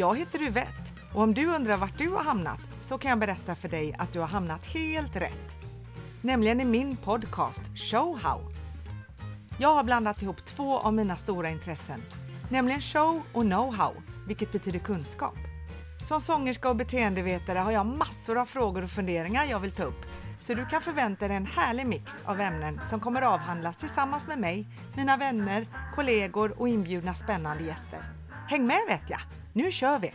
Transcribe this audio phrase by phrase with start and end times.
[0.00, 3.54] Jag heter Yvette och om du undrar vart du har hamnat så kan jag berätta
[3.54, 5.56] för dig att du har hamnat helt rätt.
[6.22, 8.40] Nämligen i min podcast Show How.
[9.58, 12.02] Jag har blandat ihop två av mina stora intressen,
[12.50, 13.92] nämligen show och know-how,
[14.26, 15.36] vilket betyder kunskap.
[16.08, 20.06] Som sångerska och beteendevetare har jag massor av frågor och funderingar jag vill ta upp,
[20.38, 24.38] så du kan förvänta dig en härlig mix av ämnen som kommer avhandlas tillsammans med
[24.38, 28.04] mig, mina vänner, kollegor och inbjudna spännande gäster.
[28.48, 29.20] Häng med vet jag!
[29.52, 30.12] Nu kör vi!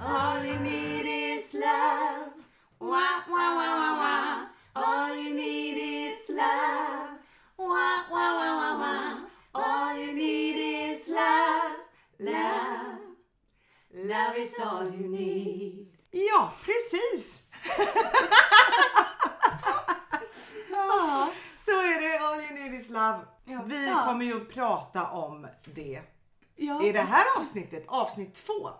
[0.00, 2.32] All you need is love.
[2.78, 4.46] Wah, wah, wah, wah, wah.
[4.74, 7.18] All you need is love.
[7.56, 9.14] Wah, wah, wah, wah, wah.
[9.54, 10.56] All you need
[10.90, 11.76] is love.
[12.18, 12.98] Love.
[13.94, 15.86] Love is all you need.
[16.12, 17.42] Ja, precis!
[21.64, 23.18] Så är det, all you need is love.
[23.64, 24.02] Vi Ja.
[24.06, 26.02] kommer ju att prata om det
[26.56, 26.82] Ja.
[26.84, 28.70] i det här avsnittet, avsnitt två.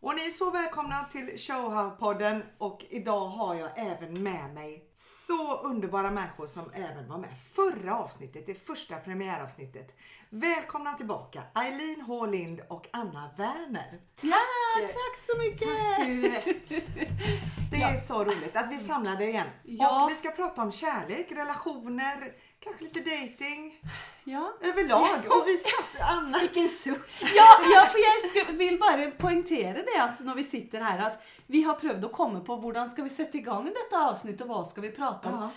[0.00, 4.90] Och ni är så välkomna till Showhow-podden och idag har jag även med mig
[5.26, 9.96] så underbara människor som även var med förra avsnittet, det första premiäravsnittet.
[10.30, 14.00] Välkomna tillbaka Eileen H Lind och Anna Werner.
[14.22, 14.36] Ja,
[14.80, 16.46] tack så mycket!
[16.46, 16.86] Vet.
[17.70, 19.46] Det är så roligt att vi samlade igen.
[19.62, 20.04] Ja.
[20.04, 23.80] Och vi ska prata om kärlek, relationer, kanske lite dating
[24.24, 24.52] Ja.
[24.60, 25.18] överlag.
[25.28, 27.08] Och vi satt, Anna, Vilken suck.
[27.34, 27.98] Ja, ja, för
[28.38, 32.12] jag vill bara poängtera det att när vi sitter här att vi har prövat att
[32.12, 35.42] komma på hur ska vi sätta igång detta avsnitt och vad ska vi prata om.
[35.42, 35.50] Ja.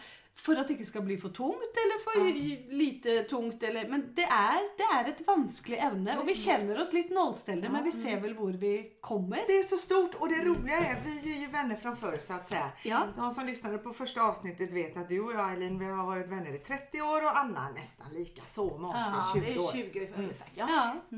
[0.45, 3.63] För att det inte ska bli för tungt eller för lite tungt.
[3.63, 7.69] Eller, men det är, det är ett vanskligt ämne och vi känner oss lite nollställda
[7.69, 9.39] men vi ser väl var vi kommer.
[9.47, 12.33] det är så stort och det roliga är, vi är ju vänner från förr så
[12.33, 12.71] att säga.
[12.83, 13.07] Ja.
[13.17, 16.27] De som lyssnade på första avsnittet vet att du och jag Eileen, vi har varit
[16.27, 19.53] vänner i 30 år och Anna nästan lika så med oss Ja, i 20 Det
[19.53, 19.71] är år.
[19.71, 20.47] 20 ungefär.
[20.55, 20.67] Ja.
[21.09, 21.17] Ja.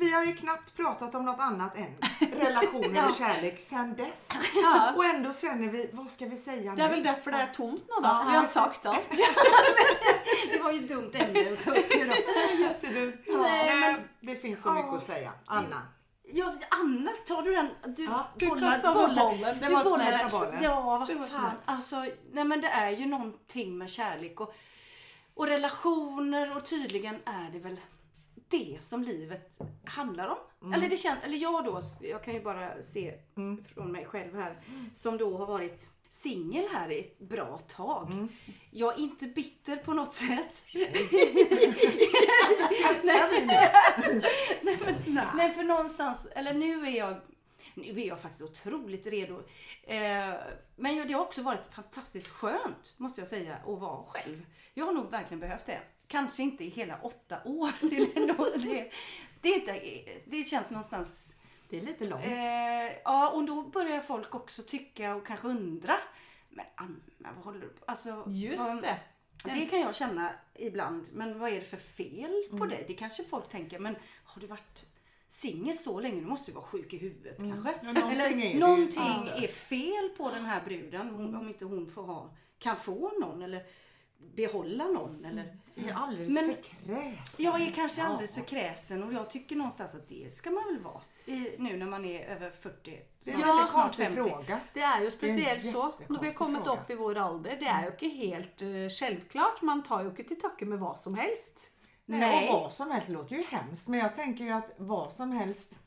[0.00, 1.96] Vi har ju knappt pratat om något annat än
[2.40, 4.28] relationer och kärlek sedan dess.
[4.54, 4.92] Ja.
[4.96, 6.94] Och ändå känner vi, vad ska vi säga Det är nu?
[6.94, 8.00] väl därför det är tomt nu då.
[8.02, 9.08] Ja, vi har sagt allt.
[10.52, 12.14] Det var ju ett dumt ämne att ta upp då.
[12.62, 13.14] Jättedumt.
[13.26, 15.32] Nej, Men det finns så mycket att säga.
[15.46, 15.82] Anna.
[16.32, 17.68] Ja, Anna, tar du den?
[17.96, 19.56] Du Ja, bollar, bollen.
[19.60, 20.28] Det var bollar.
[20.28, 20.62] snällt.
[20.62, 21.50] Ja, vad fan.
[21.64, 21.96] Alltså,
[22.32, 24.54] nej men det är ju någonting med kärlek och,
[25.34, 27.76] och relationer och tydligen är det väl
[28.50, 30.72] det som livet handlar om.
[30.72, 33.14] Eller det känns, eller jag då, jag kan ju bara se
[33.74, 34.60] från mig själv här,
[34.94, 38.28] som då har varit singel här i ett bra tag.
[38.70, 40.62] Jag är inte bitter på något sätt.
[43.04, 43.46] nej,
[44.62, 44.94] nej, för,
[45.36, 47.20] nej, för någonstans, eller nu är jag
[47.74, 49.42] nu är jag faktiskt otroligt redo.
[49.82, 50.34] Eh,
[50.76, 54.46] men det har också varit fantastiskt skönt, måste jag säga, att vara själv.
[54.74, 55.80] Jag har nog verkligen behövt det.
[56.08, 57.72] Kanske inte i hela åtta år.
[57.80, 58.90] Det, det,
[59.40, 59.80] det, är inte,
[60.24, 61.34] det känns någonstans...
[61.70, 62.24] Det är lite långt.
[62.24, 65.96] Eh, ja, och då börjar folk också tycka och kanske undra.
[66.48, 68.98] Men Anna, vad håller du på alltså, Just vad, det.
[69.44, 71.06] det kan jag känna ibland.
[71.12, 72.68] Men vad är det för fel på Mm.
[72.68, 72.84] dig?
[72.86, 74.84] Det kanske folk tänker, men har du varit
[75.28, 77.72] singel så länge, nu måste du vara sjuk i huvudet kanske.
[77.72, 77.86] Mm.
[77.86, 81.48] Ja, någonting Eller är det ju någonting är fel på den här bruden hon, om
[81.48, 83.66] inte hon får ha, kan få någon eller
[84.36, 85.24] behålla någon.
[85.24, 87.44] Eller, Jag är alldeles Men- för kräsen.
[87.44, 90.82] jag är kanske alldeles för kräsen och jag tycker någonstans att det ska man väl
[90.82, 91.00] vara.
[91.26, 94.22] I, nu när man är över 40, Det är en snart konstig 50.
[94.30, 94.60] fråga.
[94.74, 96.80] Det är ju Det är speciellt så när vi har kommit fråga.
[96.80, 97.56] upp i vår ålder.
[97.60, 99.62] Det är ju inte helt uh, självklart.
[99.62, 101.70] Man tar ju inte till tacke med vad som helst.
[102.04, 102.48] Nej, Nej.
[102.48, 105.80] och vad som helst låter ju hemskt men jag tänker ju att vad som helst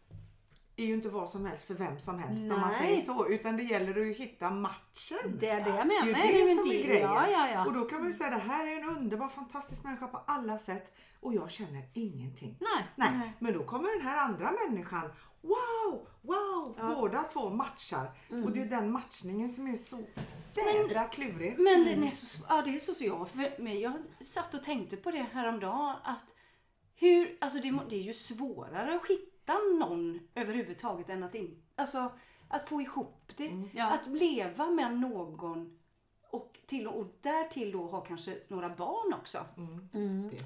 [0.75, 2.79] är ju inte vad som helst för vem som helst om man Nej.
[2.79, 5.37] säger så utan det gäller att hitta matchen.
[5.39, 6.27] Det är det jag Det är ju menar.
[6.27, 7.09] det men som är det- grejen.
[7.09, 7.65] Ja, ja, ja.
[7.65, 10.59] Och då kan man ju säga det här är en underbar fantastisk människa på alla
[10.59, 12.57] sätt och jag känner ingenting.
[12.59, 12.85] Nej.
[12.95, 15.12] Nej, men då kommer den här andra människan.
[15.41, 18.12] Wow, wow, båda två matchar.
[18.29, 18.45] Mm.
[18.45, 20.03] Och det är ju den matchningen som är så
[20.56, 21.59] jädra klurig.
[21.59, 23.94] Men den är så, ja, det är så, så jag, för, men jag
[24.25, 26.25] satt och tänkte på det häromdagen att
[26.95, 29.31] hur, alltså det, det är ju svårare att hitta
[29.79, 32.11] någon överhuvudtaget än att, in, alltså,
[32.49, 33.51] att få ihop det.
[33.73, 33.85] Ja.
[33.91, 35.77] Att leva med någon
[36.29, 39.45] och, till, och därtill då ha kanske några barn också.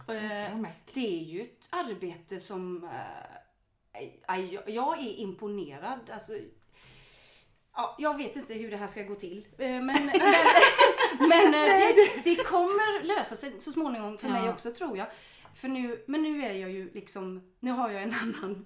[0.07, 0.91] Det är Eh, mäck.
[0.93, 2.83] det är ju ett arbete som...
[2.83, 6.09] eh, aj, jag, jag är imponerad.
[6.13, 6.33] Alltså,
[7.75, 9.47] ja, jag vet inte hur det här ska gå till.
[9.57, 10.11] Eh, Men, men,
[11.29, 14.51] men eh, det, det kommer lösa sig så småningom för mig Ja.
[14.53, 15.07] också tror jag.
[15.53, 17.53] För nu, men nu är jag ju liksom...
[17.59, 18.65] Nu har jag en annan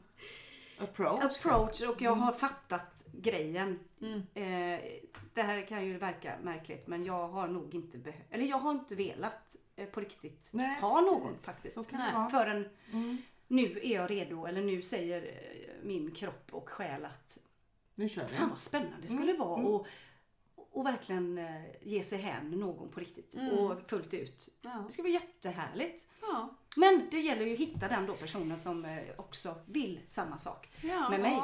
[0.79, 1.23] Approach.
[1.23, 3.79] approach och jag har fattat grejen.
[4.01, 4.17] Mm.
[4.33, 4.81] Eh,
[5.33, 8.71] det här kan ju verka märkligt men jag har nog inte behövt, eller jag har
[8.71, 11.45] inte velat eh, på riktigt Nej, ha någon precis.
[11.45, 11.75] faktiskt.
[11.75, 12.29] Så kan det vara.
[12.29, 13.17] Förrän Mm.
[13.47, 17.37] nu är jag redo eller nu säger eh, min kropp och själ att
[17.95, 18.35] Nu kör vi.
[18.35, 19.71] fan vad spännande det skulle Mm, vara mm.
[19.73, 19.87] och,
[20.71, 23.49] och verkligen eh, ge sig hän någon på riktigt Mm.
[23.57, 24.49] och fullt ut.
[24.61, 24.83] Ja.
[24.87, 26.07] Det ska vara jättehärligt.
[26.21, 26.55] Ja.
[26.77, 30.69] Men det gäller ju att hitta den då personen som eh, också vill samma sak
[30.81, 31.09] Ja.
[31.09, 31.41] med mig.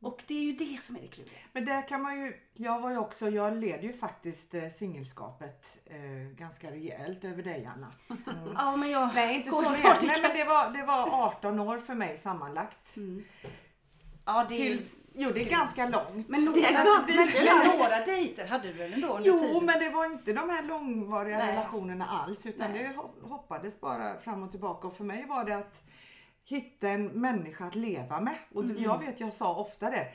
[0.00, 1.38] Och det är ju det som är det kluriga.
[1.52, 5.78] Men där kan man ju, jag var ju också, jag leder ju faktiskt eh, singelskapet
[5.86, 7.92] eh, ganska rejält över dig Anna.
[8.08, 8.54] Mm.
[8.56, 11.78] Ja men jag Nej inte så rejält, nej men det var, det var 18 år
[11.78, 12.96] för mig sammanlagt.
[12.96, 13.24] Mm.
[14.24, 14.82] Ja det Tills,
[15.14, 16.28] jo det är ganska långt.
[16.28, 19.64] Men några, men, men några dejter hade du väl ändå under Jo tiden?
[19.66, 21.52] men det var inte de här långvariga Nej.
[21.52, 22.82] relationerna alls utan Nej.
[22.82, 25.84] det ho- hoppades bara fram och tillbaka och för mig var det att
[26.44, 28.34] hitta en människa att leva med.
[28.54, 28.82] Och Mm.
[28.82, 30.06] jag vet jag sa ofta det.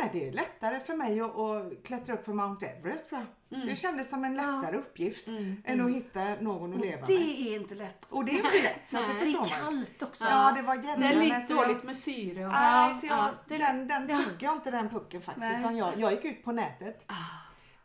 [0.00, 3.58] Nej det är lättare för mig att, att klättra upp för Mount Everest tror jag.
[3.58, 3.68] Mm.
[3.68, 5.28] Det kändes som en lättare uppgift
[5.64, 7.06] än att hitta någon att leva med.
[7.06, 8.10] Det är inte lätt.
[8.12, 10.24] Och det är inte lätt så det Det är kallt också.
[10.24, 12.46] Ja det var jävla Det är lite jag- dåligt med syre.
[12.46, 12.52] Och...
[12.52, 13.30] Nej, så jag, ja.
[13.48, 14.16] det- den, den ja.
[14.16, 15.46] tog jag inte den pucken faktiskt.
[15.50, 15.60] Nej.
[15.60, 17.06] Utan jag, jag gick ut på nätet.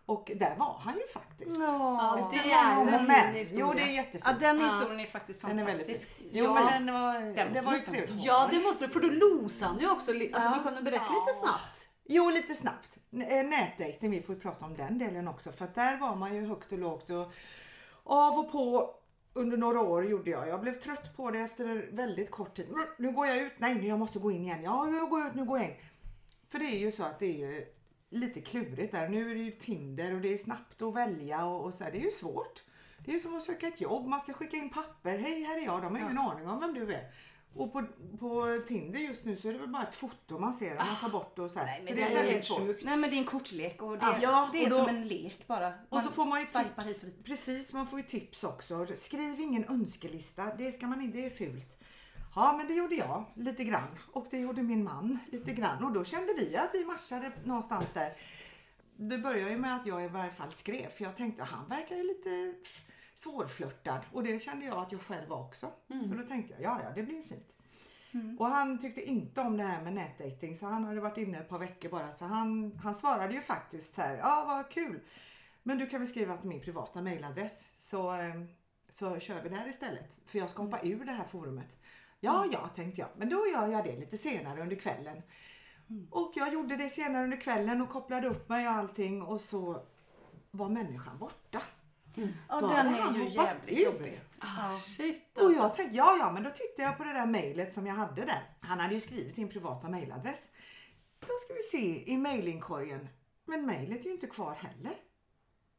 [0.06, 1.60] Och där var han ju faktiskt.
[1.60, 3.66] Ja, det är en fin historia.
[3.68, 4.24] Jo det är jättefint.
[4.28, 4.66] Ja, den Ja.
[4.66, 6.10] historien är faktiskt Den är fantastisk.
[6.32, 6.54] Jo Ja.
[6.54, 8.12] men den var, Den det var ju trevligt.
[8.26, 10.12] Ja det måste du för då losar han ju också.
[10.12, 10.54] Alltså Ja.
[10.58, 11.89] du kan du berätta lite snabbt.
[12.12, 12.98] Jo lite snabbt.
[13.12, 15.52] Eh, Nätdejten, vi får prata om den delen också.
[15.52, 17.32] För att där var man ju högt och lågt och
[18.04, 18.96] av och på
[19.34, 20.48] under några år gjorde jag.
[20.48, 22.68] Jag blev trött på det efter en väldigt kort tid.
[22.98, 23.52] Nu går jag ut.
[23.58, 24.64] Nej, nu jag måste gå in igen.
[24.64, 25.76] Ja, jag går ut, nu går jag in.
[26.50, 27.66] För det är ju så att det är ju
[28.10, 29.10] lite klurigt där.
[29.10, 31.92] Nu är det ju Tinder och det är snabbt att välja och, och så här.
[31.92, 32.64] Det är ju svårt.
[33.06, 34.08] Det är ju som att söka ett jobb.
[34.08, 35.18] Man ska skicka in papper.
[35.18, 35.82] Hej, här är jag.
[35.82, 37.12] De har ingen aning om vem du är.
[37.60, 37.86] Och på,
[38.20, 40.96] på Tinder just nu så är det väl bara ett foto man ser och man
[40.96, 41.66] tar bort och så här.
[41.66, 42.86] Nej, men så det är helt sjukt.
[42.86, 45.08] Nej men det är en kortlek och det, Ja, det är och då- som en
[45.08, 45.74] lek bara.
[45.90, 47.06] Och så får man ju tips.
[47.24, 48.88] Precis, man får ju tips också.
[48.96, 50.56] Skriv ingen önskelista.
[50.56, 51.84] Det ska man inte, det är fult.
[52.36, 55.92] Ja, men det gjorde jag lite grann och det gjorde min man lite grann och
[55.92, 58.14] då kände vi att vi matchade någonstans där.
[58.96, 61.96] Det började ju med att jag i varje fall skrev för jag tänkte han verkar
[61.96, 62.54] ju lite
[63.24, 65.72] svårflörtad och det kände jag att jag själv var också.
[66.10, 67.58] Så då tänkte jag, ja ja det blir fint.
[68.40, 71.50] Och han tyckte inte om det här med nätdating så han hade varit inne ett
[71.50, 75.00] par veckor bara så han, han svarade ju faktiskt här, ja vad kul.
[75.64, 78.42] Men du kan väl skriva till min privata mailadress så, eh,
[78.90, 80.22] så kör vi där istället.
[80.26, 81.78] För jag ska hoppa ur det här forumet.
[82.20, 83.10] Ja, ja, tänkte jag.
[83.18, 85.22] Men då gör jag det lite senare under kvällen.
[86.12, 89.86] Och jag gjorde det senare under kvällen och kopplade upp mig och allting och så
[90.52, 91.62] var människan borta.
[92.16, 94.22] Ja Då den är ju jävligt jobbig.
[94.40, 95.60] Ah, shit Och alltså.
[95.60, 98.26] jag tänkte, ja ja men då tittade jag på det där mejlet som jag hade
[98.26, 98.44] där.
[98.62, 100.40] Han hade ju skrivit sin privata mejladress.
[101.20, 103.08] Då ska vi se i mejlinkorgen.
[103.46, 104.94] Men mejlet är ju inte kvar heller.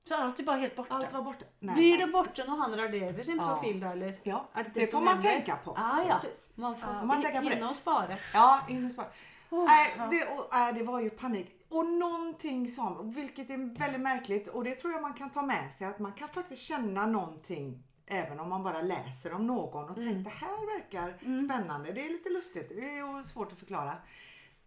[0.04, 0.94] Så allt är bara helt borta.
[0.94, 1.44] Allt var borta.
[1.58, 3.54] Nej, Blir det borta när han raderar sin Ja.
[3.54, 4.14] profil då eller?
[4.22, 5.30] Ja, det, som får man händer?
[5.30, 5.70] tänka på.
[5.70, 6.18] Ah, ja.
[6.22, 6.48] Precis.
[6.54, 7.04] Man får Ja.
[7.04, 7.64] Man tänker på det.
[7.64, 8.16] och spara.
[8.34, 9.06] Ja, in och spara.
[9.50, 11.59] Nej, det, och, nej, det var ju panik.
[11.70, 15.72] Och någonting som, vilket är väldigt märkligt och det tror jag man kan ta med
[15.72, 19.96] sig att man kan faktiskt känna någonting även om man bara läser om någon och
[19.96, 21.92] tänker det här verkar spännande.
[21.92, 23.94] Det är lite lustigt, det är ju svårt att förklara.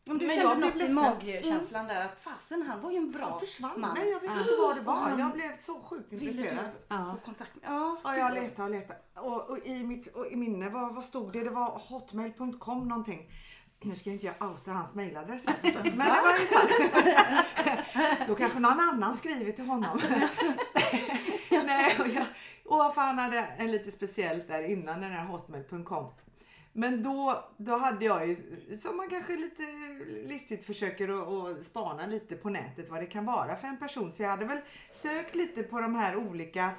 [0.09, 2.97] Om du Men kände jag blev något i magkänslan där att fasen han var ju
[2.97, 3.81] en bra Han försvann.
[3.81, 3.97] man.
[3.97, 5.19] Nej, jag vet inte vad det var.
[5.19, 6.65] Jag blev så sjukt intresserad.
[6.87, 7.63] du ha kontakt med?
[7.71, 7.97] Ja.
[8.03, 8.99] Ja, jag letade och letade.
[9.15, 11.43] Och, och i mitt och i minne, vad, vad stod det?
[11.43, 13.31] Det var hotmail.com någonting.
[13.83, 15.57] Nu ska jag inte jag outa hans mailadress här.
[15.73, 18.27] Men det var fall.
[18.27, 19.99] Då kanske någon annan skriver till honom.
[21.65, 22.25] Nej, och, jag,
[22.65, 26.05] och för han hade en lite speciellt där innan den här hotmail.com.
[26.73, 28.35] Men då, då hade jag ju,
[28.77, 29.63] som man kanske lite
[30.07, 34.11] listigt försöker att, att spana lite på nätet vad det kan vara för en person.
[34.11, 34.61] Så jag hade väl
[34.93, 36.69] sökt lite på de här olika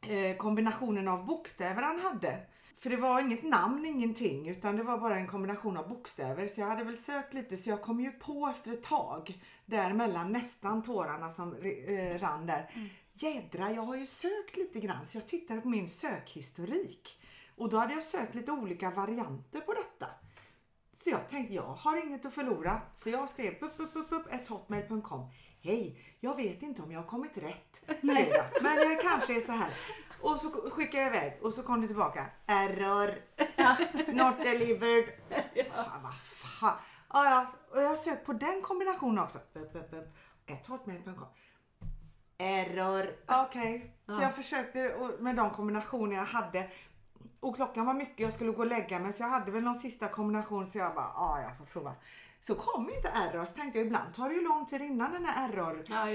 [0.00, 2.38] eh, kombinationerna av bokstäver han hade.
[2.82, 6.46] För det var inget namn, ingenting, utan det var bara en kombination av bokstäver.
[6.46, 9.92] Så jag hade väl sökt lite, så jag kom ju på efter ett tag, där
[9.92, 12.90] mellan nästan tårarna som eh, rann där.
[13.12, 17.20] Jädra, jag har ju sökt lite grann, så jag tittade på min sökhistorik.
[17.56, 20.06] Och då hade jag sökt lite olika varianter på detta.
[20.92, 22.80] Så jag tänkte, jag har inget att förlora.
[22.96, 25.30] Så jag skrev upp, upp, upp, upp, ett hotmail.com.
[25.60, 27.82] Hej, jag vet inte om jag har kommit rätt.
[28.00, 29.70] Fredag, men jag kanske är så här.
[30.22, 32.26] Och så skickade jag iväg och så kom det tillbaka.
[32.46, 33.14] Error.
[34.12, 35.04] Not delivered.
[35.54, 36.76] Ja, vad fan.
[37.12, 37.46] Ja, ja.
[37.70, 39.38] Och jag har sökt på den kombinationen också.
[40.46, 41.26] Ett hotmail.com.
[42.38, 43.06] Error.
[43.28, 43.96] Okej.
[44.06, 46.70] Så jag försökte med de kombinationer jag hade.
[47.40, 49.74] och klockan var mycket, jag skulle gå och lägga mig så jag hade väl någon
[49.74, 51.94] sista kombination så jag bara, ja jag får prova.
[52.46, 55.24] Så kom inte error så tänkte jag ibland tar det ju lång tid innan den
[55.24, 56.10] här error Ja,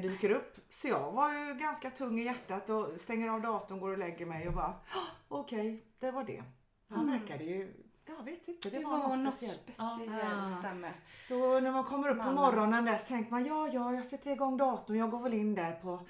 [0.00, 0.56] dyker upp.
[0.72, 4.26] Så jag var ju ganska tung i hjärtat och stänger av datorn, går och lägger
[4.26, 6.42] mig och bara "Ah, okej, det var det.
[6.88, 7.74] Han verkade ju,
[8.06, 9.60] jag vet inte, det, Det var, var något speciellt.
[9.62, 10.58] speciellt Ja.
[10.62, 10.92] där med.
[11.28, 12.34] Så när man kommer upp på Mannen.
[12.34, 14.96] morgonen där så tänker man ja, ja, jag sätter igång datorn.
[14.96, 16.00] Jag går väl in där på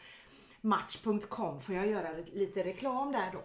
[0.60, 3.42] match.com får jag göra lite reklam där då.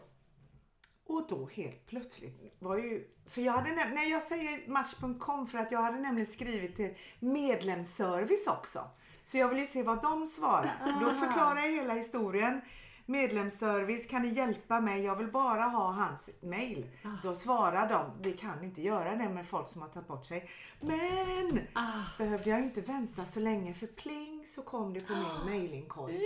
[1.08, 5.72] Och då helt plötsligt var ju, för jag hade när jag säger match.com för att
[5.72, 8.80] jag hade nämligen skrivit till medlemsservice också.
[9.26, 10.98] Så jag vill ju se vad de svarar.
[11.02, 12.62] Då förklarar jag hela historien.
[13.08, 15.02] Medlemsservice, kan ni hjälpa mig?
[15.04, 16.90] Jag vill bara ha hans mail.
[17.24, 20.50] Då svarar de, vi kan inte göra det med folk som har tagit bort sig.
[20.82, 21.92] Men Ah.
[22.18, 26.22] behövde jag inte vänta så länge för pling så kom det på min mailinkorg.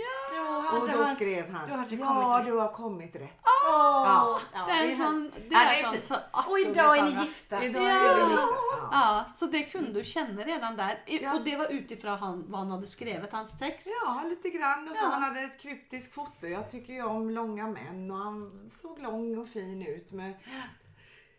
[0.72, 3.38] Då Och då han- skrev han, det ja du rätt." har kommit rätt.
[3.44, 6.16] Ja, Det är det en är sån, det Ja, är det är sån,
[6.50, 7.64] Och idag är ni gifta.
[7.64, 7.88] Idag Ja.
[7.88, 8.40] är gifta.
[8.40, 8.88] Ja.
[8.92, 11.02] Ja, så det kunde du känna redan där.
[11.06, 11.34] Ja.
[11.34, 13.88] Och det var utifrån han, vad han hade skrivit, hans text.
[14.06, 14.88] Ja, lite grann.
[14.88, 15.08] Och så Ja.
[15.10, 16.46] han hade ett kryptiskt foto.
[16.46, 20.34] Jag tycker ju om långa män och han såg lång och fin ut med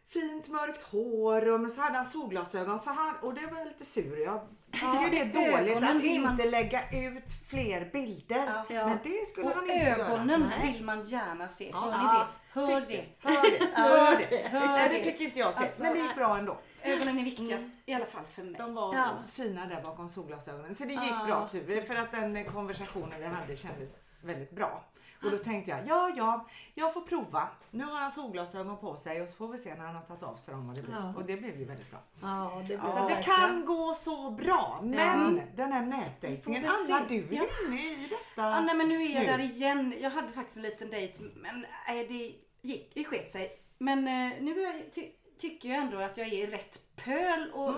[0.08, 2.80] fint mörkt hår och men så hade han solglasögon.
[2.80, 4.18] Så han, och det var jag lite sur.
[4.18, 4.42] Jag
[4.82, 8.64] Ja, det är dåligt att vill man- inte lägga ut fler bilder.
[8.70, 8.88] Ja.
[8.88, 10.72] Men det skulle Och han inte ögonen göra.
[10.72, 11.72] Vill man gärna se.
[11.74, 11.98] Hör Ja.
[12.14, 12.26] ni det?
[12.62, 13.06] Hör det.
[13.20, 13.66] Hör det.
[13.74, 14.48] Hör det.
[14.48, 15.60] Hör Nej, det fick inte jag se.
[15.64, 16.58] Alltså, men det gick bra ändå.
[16.84, 17.70] Ögonen är viktigast.
[17.86, 18.56] I alla fall för mig.
[18.58, 19.08] De var Ja.
[19.32, 20.76] fina där bakom solglasögonen.
[20.76, 21.26] Så det gick Ja.
[21.26, 24.84] bra tur för att den konversationen vi hade kändes väldigt bra.
[25.24, 27.48] Och då tänkte jag, ja ja, jag får prova.
[27.72, 30.24] Nu har han solglasögon på sig och så får vi se när han har tagit
[30.24, 30.94] av sig dem vad det blir.
[30.96, 31.14] Ja.
[31.16, 32.00] Och det blev ju väldigt bra.
[32.22, 34.80] Ja, det blir Så det kan gå så bra.
[34.84, 37.44] Men den här nätdejtingen, Anna du är Ja.
[37.68, 38.48] inne i detta.
[38.48, 39.28] Ah, nej men nu är jag Nu.
[39.28, 39.94] där igen.
[40.02, 42.36] Jag hade faktiskt en liten dejt men nej, det
[42.70, 43.58] gick, det sket sig.
[43.78, 45.10] Men eh, nu jag, ty,
[45.40, 47.74] tycker jag ändå att jag är i rätt pöl och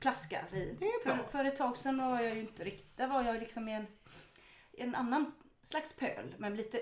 [0.00, 0.62] plaskar i.
[0.62, 0.76] Mm.
[0.80, 1.16] Är bra.
[1.16, 3.72] För, för ett tag sedan var jag ju inte riktigt, där var jag liksom i
[3.72, 3.86] en,
[4.72, 5.32] i en annan
[5.68, 6.34] slags pöl.
[6.38, 6.80] Men lite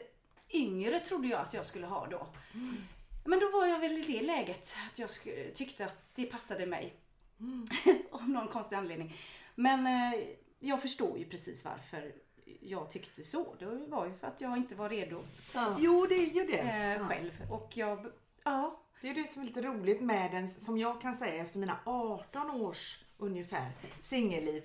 [0.51, 2.27] yngre trodde jag att jag skulle ha då.
[2.55, 2.77] Mm.
[3.25, 5.11] Men då var jag väl i det läget att jag
[5.55, 6.95] tyckte att det passade mig.
[7.41, 7.67] Mm.
[8.11, 9.17] Av någon konstig anledning.
[9.55, 10.21] Men eh,
[10.59, 12.13] jag förstår ju precis varför
[12.61, 13.55] jag tyckte så.
[13.59, 15.23] Det var ju för att jag inte var redo
[15.55, 15.77] Ja.
[15.79, 16.59] Jo det är ju det.
[16.59, 17.33] eh, själv.
[17.51, 18.07] Och jag,
[18.45, 18.81] ja.
[19.01, 21.79] Det är det som är lite roligt med den, som jag kan säga efter mina
[21.85, 23.71] 18 års ungefär
[24.03, 24.65] singelliv.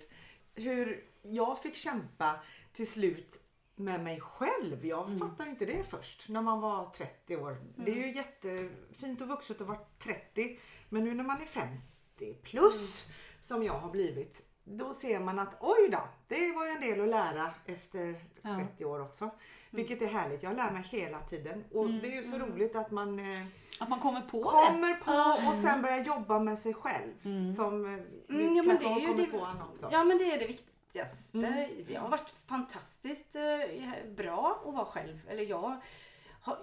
[0.56, 2.40] Hur jag fick kämpa
[2.74, 3.41] till slut
[3.82, 4.86] med mig själv.
[4.86, 5.20] Jag Mm.
[5.20, 7.58] fattade inte det först när man var 30 år.
[7.76, 10.60] Det är ju jättefint och vuxet att vara 30.
[10.90, 13.16] Men nu när man är 50 plus Mm.
[13.42, 14.48] som jag har blivit.
[14.64, 18.56] Då ser man att oj då, det var ju en del att lära efter Ja.
[18.56, 19.24] 30 år också.
[19.24, 19.36] Mm.
[19.70, 20.44] Vilket är härligt.
[20.44, 21.64] Jag lär mig hela tiden.
[21.74, 23.40] Och det är ju så roligt att man eh,
[23.80, 24.44] Att man kommer på det.
[24.44, 27.14] kommer på och sen börjar jobba med sig själv.
[27.56, 29.90] Som eh, du Mm, ja, kanske det har kommit det- på också.
[29.92, 30.48] ja men det är det
[30.92, 31.38] viktigaste.
[31.38, 31.70] Mm.
[31.88, 35.20] Jag har varit fantastiskt eh, bra att vara själv.
[35.30, 35.82] Eller jag,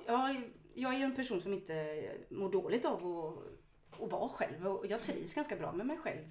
[0.07, 0.37] jag,
[0.75, 4.67] jag är en person som inte mår dåligt av att, att vara själv.
[4.67, 6.29] Och jag trivs ganska bra med mig själv.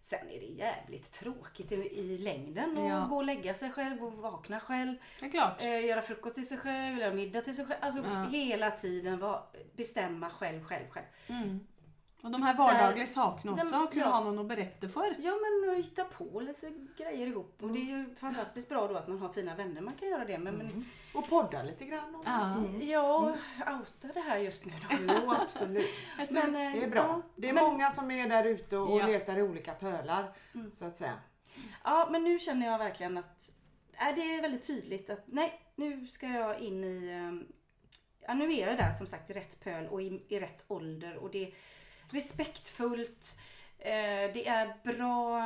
[0.00, 3.06] Sen är det jävligt tråkigt i, i längden att Ja.
[3.10, 4.96] gå och lägga sig själv och vakna själv.
[5.30, 5.62] Klart.
[5.62, 7.78] Eh, göra frukost till sig själv, göra middag till sig själv.
[7.82, 8.22] Alltså Ja.
[8.30, 9.42] hela tiden var,
[9.76, 11.06] bestämma själv, själv, själv.
[11.26, 11.66] Mm.
[12.22, 14.10] Och de här vardagliga sakerna också, men- kunna ja.
[14.10, 15.14] ha någon att berätta för.
[15.18, 15.32] Ja
[15.62, 17.58] men att hitta på lite grejer ihop.
[17.62, 19.80] Och det är ju fantastiskt bra då att man har fina vänner.
[19.80, 20.38] Man kan göra det.
[20.38, 22.14] Men, men Och podda lite grann.
[22.14, 22.28] också.
[22.30, 22.54] Ja.
[22.54, 22.88] Mm.
[22.88, 23.24] jag
[23.58, 24.96] outar det här just nu då.
[25.24, 25.86] Jo absolut.
[26.30, 27.02] Men, eh, Det är bra.
[27.02, 29.06] ja, Det är men- många som är där ute och Ja.
[29.06, 30.32] letar i olika pölar.
[30.54, 30.70] Mm.
[30.72, 31.14] Så att säga.
[31.84, 33.50] Ja men nu känner jag verkligen att
[33.92, 37.46] äh, det är väldigt tydligt att nej nu ska jag in i ehm,
[38.28, 41.16] Ja nu är jag där som sagt i rätt pöl och i, i rätt ålder
[41.16, 41.52] och det
[42.10, 43.38] respektfullt.
[43.78, 45.40] Eh, det är bra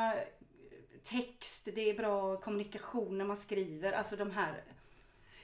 [1.02, 3.92] text, det är bra kommunikation när man skriver.
[3.92, 4.64] Alltså de här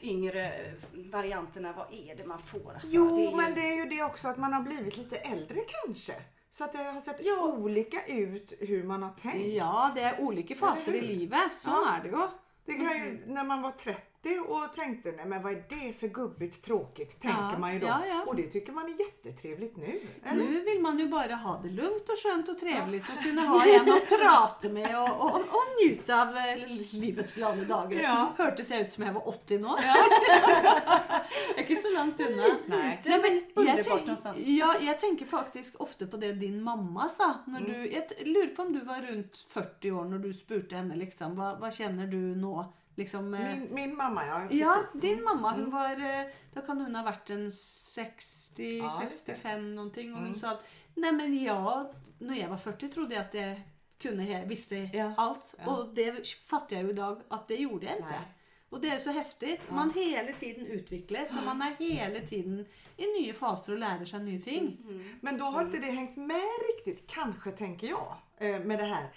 [0.03, 2.73] yngre varianterna, vad är det man får?
[2.75, 5.17] Alltså, Jo det ju- men det är ju det också att man har blivit lite
[5.17, 6.15] äldre kanske.
[6.51, 7.43] Så att det har sett Ja.
[7.45, 9.55] olika ut hur man har tänkt.
[9.55, 11.53] Ja, det är olika faser i livet.
[11.55, 11.95] Så Ja.
[11.97, 12.29] är det ju.
[12.65, 14.01] Det kan ju, när man var 30
[14.49, 17.87] och tänkte nej men vad är det för gubbigt tråkigt tänker Ja, man ju då.
[17.87, 18.25] ja, ja.
[18.27, 20.01] Och det tycker man är jättetrevligt nu.
[20.25, 20.45] Eller?
[20.45, 23.65] Nu vill man ju bara ha det lugnt och skönt och trevligt och kunna ha
[23.67, 26.57] en att prata med och, och, och njuta av eh,
[26.93, 28.01] livets glada dagar.
[28.03, 28.33] Ja.
[28.37, 29.69] Hördes jag ut som jag var 80 nu?
[31.59, 32.45] Inte så långt unna.
[32.67, 33.01] Nej.
[33.05, 37.35] Nej, men jag, tänk, ja, jag tänker faktiskt ofta på det din mamma sa.
[37.47, 37.73] När Mm.
[37.73, 41.37] du, jag lurar på om du var runt 40 år när du spurte henne liksom,
[41.37, 42.47] vad, vad känner du nu
[42.97, 43.35] liksom...
[43.35, 44.61] eh, Min, min mamma ja, precis.
[44.61, 49.27] Ja, din mamma hon var, eh, då kan hon ha varit en 60, Ja, just
[49.27, 49.33] det.
[49.33, 50.13] 65 någonting.
[50.13, 50.39] Och hon Mm.
[50.41, 51.87] sa att nej men jag,
[52.19, 53.61] när jag var 40 trodde jag att jag
[53.99, 55.15] kunde, visste Ja.
[55.17, 55.55] allt.
[55.59, 55.77] Ja.
[55.77, 58.09] Och det fattar jag ju idag att det gjorde jag inte.
[58.09, 58.33] Nej.
[58.69, 59.71] Och det är så häftigt.
[59.71, 64.21] Man hela tiden utvecklas och man är hela tiden i nya faser och lär sig
[64.21, 64.77] nya ting.
[65.21, 66.43] Men då har inte det hängt med
[66.77, 69.09] riktigt, kanske tänker jag, eh, med det här.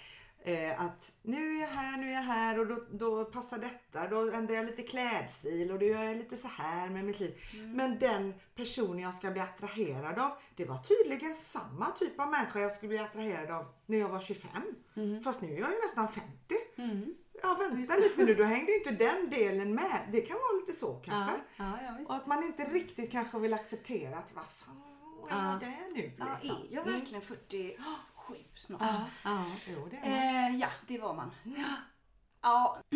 [0.42, 4.08] Eh, att nu är jag här, nu är jag här och då, då passar detta.
[4.08, 7.34] Då ändrar jag lite klädstil och då gör jag lite så här med mitt liv.
[7.74, 12.60] Men den personen jag ska bli attraherad av, det var tydligen samma typ av människa
[12.60, 14.50] jag skulle bli attraherad av när jag var 25.
[15.24, 16.28] Fast nu är jag ju nästan 50.
[16.76, 17.14] Mm.
[17.42, 20.08] Ja vänta lite nu, då hängde inte den delen med.
[20.12, 21.36] Det kan vara lite så Ja, kanske.
[21.56, 22.10] ja, ja, visst.
[22.10, 24.76] Och att man inte riktigt kanske vill acceptera att vad fan
[25.30, 25.58] är Ja.
[25.60, 26.56] där nu Ja, liksom?
[26.62, 27.22] är jag verkligen
[28.30, 28.80] 47 snart?
[28.82, 29.44] Ja, ja.
[29.68, 29.96] Jo, det.
[29.96, 31.30] Eh, ja, det var man.
[32.42, 32.78] Ja,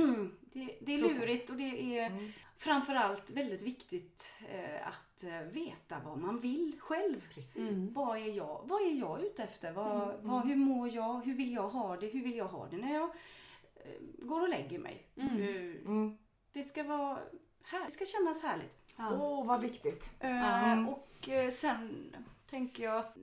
[0.53, 1.19] det, det är Process.
[1.21, 2.33] lurigt och det är Mm.
[2.57, 7.29] framförallt väldigt viktigt eh, att eh, veta vad man vill själv.
[7.57, 7.93] Mm.
[7.93, 9.73] Vad är jag, vad är jag ute efter?
[9.73, 11.25] Vad, vad, hur mår jag?
[11.25, 12.07] Hur vill jag ha det?
[12.07, 13.11] Hur vill jag ha det när jag
[13.77, 15.07] eh, går och lägger mig?
[15.17, 15.37] Mm.
[15.87, 16.19] Mm.
[16.53, 17.19] det ska vara
[17.65, 18.77] här, det ska kännas härligt.
[18.99, 19.43] Åh, Ja.
[19.43, 20.11] vad viktigt.
[20.21, 20.89] Mm.
[20.89, 21.09] Och
[21.53, 22.17] sen
[22.55, 23.15] tänker jag att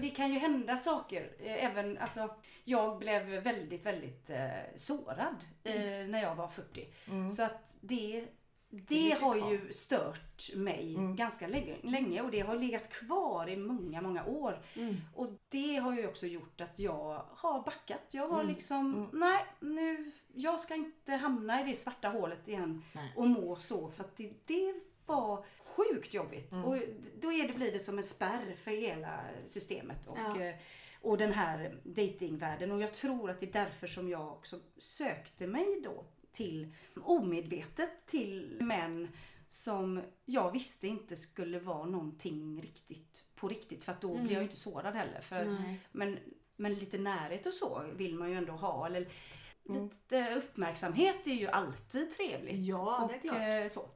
[0.00, 1.32] det kan ju hända saker.
[1.38, 2.28] Eh, Även, alltså,
[2.64, 5.74] jag blev väldigt, väldigt eh, sårad eh,
[6.08, 6.86] när jag var 40.
[7.08, 7.30] Mm.
[7.30, 8.24] Så att det,
[8.70, 11.16] det ligger har ju stört mig Mm.
[11.16, 14.62] ganska länge, länge och det har legat kvar i många, många år.
[14.76, 14.96] Mm.
[15.14, 18.14] Och det har ju också gjort att jag har backat.
[18.14, 18.54] Jag har Mm.
[18.54, 19.08] liksom, Mm.
[19.12, 23.12] nej nu, jag ska inte hamna i det svarta hålet igen Nej.
[23.16, 24.74] och må så för att det, det
[25.06, 25.44] var
[25.76, 26.52] sjukt jobbigt.
[26.52, 26.64] Mm.
[26.64, 26.76] Och
[27.20, 30.40] då är det, blir det som en spärr för hela systemet och, Ja.
[30.42, 30.54] eh,
[31.00, 32.70] och den här datingvärlden.
[32.72, 38.06] Och jag tror att det är därför som jag också sökte mig då till, omedvetet
[38.06, 39.08] till män
[39.48, 43.84] som jag visste inte skulle vara någonting riktigt på riktigt.
[43.84, 44.22] För att då Mm.
[44.24, 45.20] blir jag ju inte sårad heller.
[45.20, 45.80] För, Nej.
[45.92, 46.18] men,
[46.56, 48.86] men lite närhet och så vill man ju ändå ha.
[48.86, 49.08] Eller,
[49.68, 49.82] Mm.
[49.84, 52.56] Lite uppmärksamhet är ju alltid trevligt.
[52.66, 53.62] Ja, det är klart.
[53.64, 53.88] eh, Så.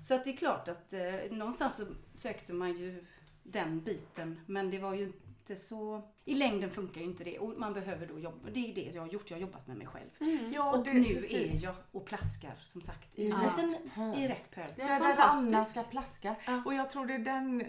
[0.00, 3.04] så att det är klart att eh, någonstans så sökte man ju
[3.42, 4.40] den biten.
[4.46, 6.02] Men det var ju inte så...
[6.24, 7.38] I längden funkar ju inte det.
[7.38, 8.50] Och man behöver då jobba.
[8.50, 9.30] Det är det jag har gjort.
[9.30, 10.08] Jag har jobbat med mig själv.
[10.20, 10.52] Mm.
[10.52, 11.62] Ja, och det- nu precis.
[11.62, 14.18] är jag och plaskar som sagt i, liten, pöl.
[14.18, 14.68] i rätt pöl.
[14.76, 15.14] Det är Där.
[15.18, 16.34] Anna ska plaska.
[16.46, 16.62] Ja.
[16.66, 17.64] Och jag tror det är den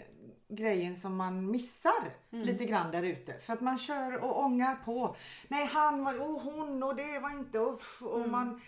[0.56, 2.46] grejen som man missar Mm.
[2.46, 3.34] lite grann där ute.
[3.39, 5.16] För att man kör och ångar på.
[5.48, 8.32] Nej han var, och hon och det var inte och, och Mm.
[8.32, 8.62] man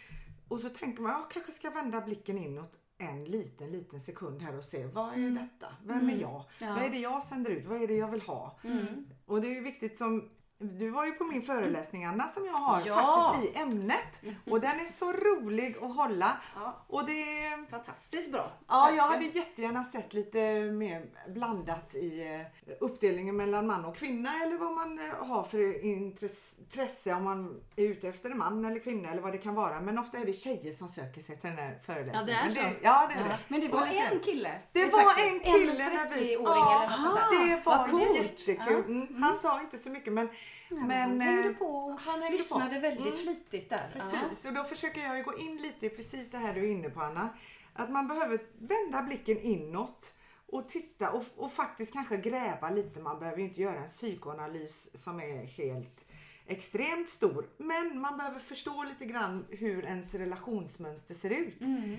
[0.47, 4.57] och så tänker man, jag kanske ska vända blicken inåt en liten, liten sekund här
[4.57, 5.73] och se vad är detta?
[5.83, 6.43] Vem är jag?
[6.59, 6.73] Ja.
[6.73, 7.65] Vad är det jag sänder ut?
[7.65, 8.59] Vad är det jag vill ha?
[8.63, 9.07] Mm.
[9.25, 12.53] Och det är ju viktigt som du var ju på min föreläsning Anna som jag
[12.53, 13.31] har Ja.
[13.33, 14.21] faktiskt i ämnet.
[14.49, 16.37] Och den är så rolig att hålla.
[16.55, 17.11] Ja, Och det
[17.45, 18.51] är fantastiskt bra.
[18.67, 24.29] Ja, jag hade jättegärna sett lite mer blandat i eh, uppdelningen mellan man och kvinna
[24.43, 28.65] eller vad man eh, har för intress- intresse om man är ute efter en man
[28.65, 29.81] eller kvinna eller vad det kan vara.
[29.81, 32.19] Men ofta är det tjejer som söker sig till den här föreläsningen.
[32.19, 32.59] Ja, det är Men så.
[32.81, 33.25] Ja, det är Ja.
[33.25, 33.37] det.
[33.47, 34.51] Men det var en kille.
[34.71, 36.35] Det var en kille vi...
[36.35, 37.47] 30-åring eller något sånt där.
[37.55, 38.21] det var Vad coolt.
[38.47, 38.83] jättekul.
[38.87, 39.23] Mm.
[39.23, 40.29] Han sa inte så mycket men...
[40.69, 42.81] men men han hängde eh, på och han hängde Lyssnade på.
[42.81, 43.17] väldigt Mm.
[43.17, 43.89] flitigt där.
[43.93, 46.71] Precis, och då försöker jag ju gå in lite i precis det här du är
[46.71, 47.29] inne på Anna.
[47.73, 50.13] Att man behöver vända blicken inåt
[50.47, 52.99] och titta och, och faktiskt kanske gräva lite.
[52.99, 56.05] Man behöver ju inte göra en psykoanalys som är helt
[56.47, 57.49] extremt stor.
[57.57, 61.61] Men man behöver förstå lite grann hur ens relationsmönster ser ut.
[61.61, 61.97] Mm.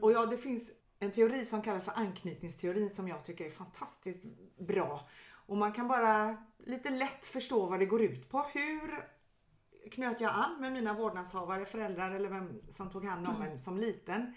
[0.00, 4.22] Och ja, det finns en teori som kallas för anknytningsteorin som jag tycker är fantastiskt
[4.58, 5.08] bra.
[5.46, 8.38] Och man kan bara lite lätt förstå vad det går ut på.
[8.52, 9.04] Hur
[9.90, 13.78] knöt jag an med mina vårdnadshavare, föräldrar eller vem som tog hand om en som
[13.78, 14.34] liten?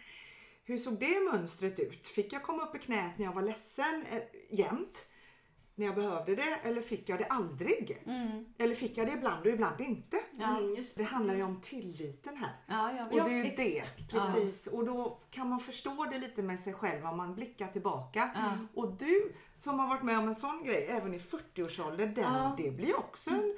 [0.64, 2.08] Hur såg det mönstret ut?
[2.08, 5.08] Fick jag komma upp i knät när jag var ledsen eh, jämt?
[5.78, 6.60] När jag behövde det?
[6.64, 8.04] Eller fick jag det aldrig?
[8.06, 8.46] Mm.
[8.58, 10.18] Eller fick jag det ibland och ibland inte?
[10.32, 10.58] Ja.
[10.58, 12.52] Mm, just Det handlar ju om tilliten här.
[12.68, 13.58] Ja, jag Och det är ju exakt.
[14.12, 14.18] det.
[14.20, 14.68] Precis.
[14.68, 18.30] Och då kan man förstå det lite med sig själv om man blickar tillbaka.
[18.36, 18.52] Ja.
[18.82, 22.54] Och du som har varit med om en sån grej även i 40-årsåldern, den, Ja.
[22.58, 23.58] det blir också en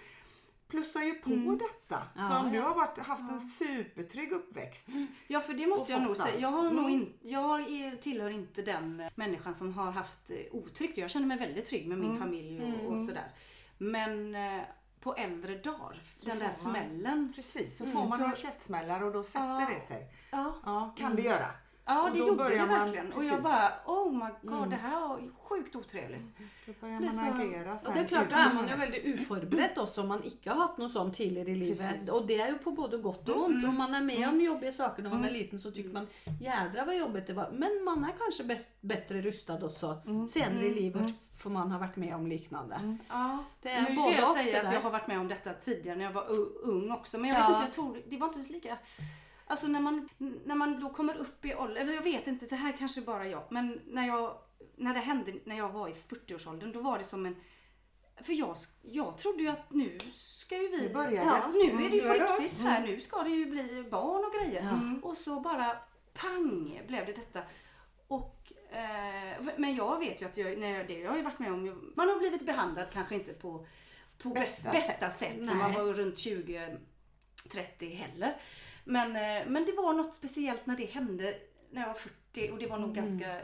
[0.67, 1.58] plussar ju på Mm.
[1.58, 2.03] detta.
[2.15, 2.63] Ja, så om du ja.
[2.63, 4.88] har varit, haft en supertrygg uppväxt.
[5.27, 6.39] Ja för det måste jag nog säga.
[6.39, 6.89] Jag, har nog Mm.
[6.89, 10.97] in, jag är- tillhör inte den människan som har haft eh, otryggt.
[10.97, 12.21] Jag känner mig väldigt trygg med min Mm.
[12.21, 12.86] familj och, Mm.
[12.86, 13.32] och sådär.
[13.77, 14.62] Men eh,
[14.99, 17.34] på äldre dagar, den där man- smällen.
[17.36, 19.67] Precis, så Mm, får man så- ju käftsmällar och då sätter Ja.
[19.75, 20.08] det sig.
[20.32, 21.15] Ja, Ja, kan Mm.
[21.15, 21.51] det göra.
[21.88, 23.13] Ja, Och det då gjorde det börjar man- verkligen.
[23.13, 26.26] Och jag bara, oh my god, det här var sjukt otrevligt.
[26.65, 27.93] Då börjar man så- agera sen.
[27.93, 30.78] det er klart, Da er man jo veldig uforberedt også om man ikke har hatt
[30.78, 31.80] noe sånn tidligere i livet.
[31.80, 32.10] Precis.
[32.10, 33.63] Og det er jo på både godt og vondt.
[33.67, 36.08] Om man er med om jobbige saker når man er liten, så tykker man
[36.41, 37.50] jædra hva jobbet det var.
[37.52, 39.95] Men man er kanskje best, bedre rustad også
[40.28, 42.97] senere i livet, for man har vært med om liknande.
[43.10, 45.28] Ja, Det är nu både ska jag och säga att jag har varit med om
[45.28, 46.26] detta tidigare när jag var
[46.63, 47.17] ung också.
[47.17, 47.41] Men jag Ja.
[47.47, 48.78] vet inte, jag tror det var inte så lika...
[49.47, 50.10] Alltså när man,
[50.45, 53.27] när man då kommer upp i ålder, eller jag vet inte, det här kanske bara
[53.27, 53.43] jag.
[53.49, 54.38] Men när, jag,
[54.75, 57.36] när det hände när jag var i 40-årsåldern, då var det som en...
[58.21, 60.88] För jag, jag trodde ju att nu ska ju vi...
[60.88, 61.75] Nu börjar ja, det.
[61.75, 62.63] nu är det ju på riktigt oss.
[62.63, 62.81] här.
[62.81, 64.63] Nu ska det ju bli barn och grejer.
[64.63, 65.10] Ja.
[65.10, 65.77] Och så bara
[66.13, 67.41] pang blev det detta.
[68.07, 71.39] Och, eh, men jag vet ju att jag, när jag, det jag har ju varit
[71.39, 73.65] med om, man har blivit behandlad kanske inte på,
[74.17, 76.77] på Bästa bästa, bästa sätt när man var runt 20
[77.49, 78.36] 30 heller.
[78.88, 81.36] Men, eh, men det var något speciellt när det hände
[81.71, 83.06] när jag var 40 och det var nog Mm.
[83.06, 83.41] ganska...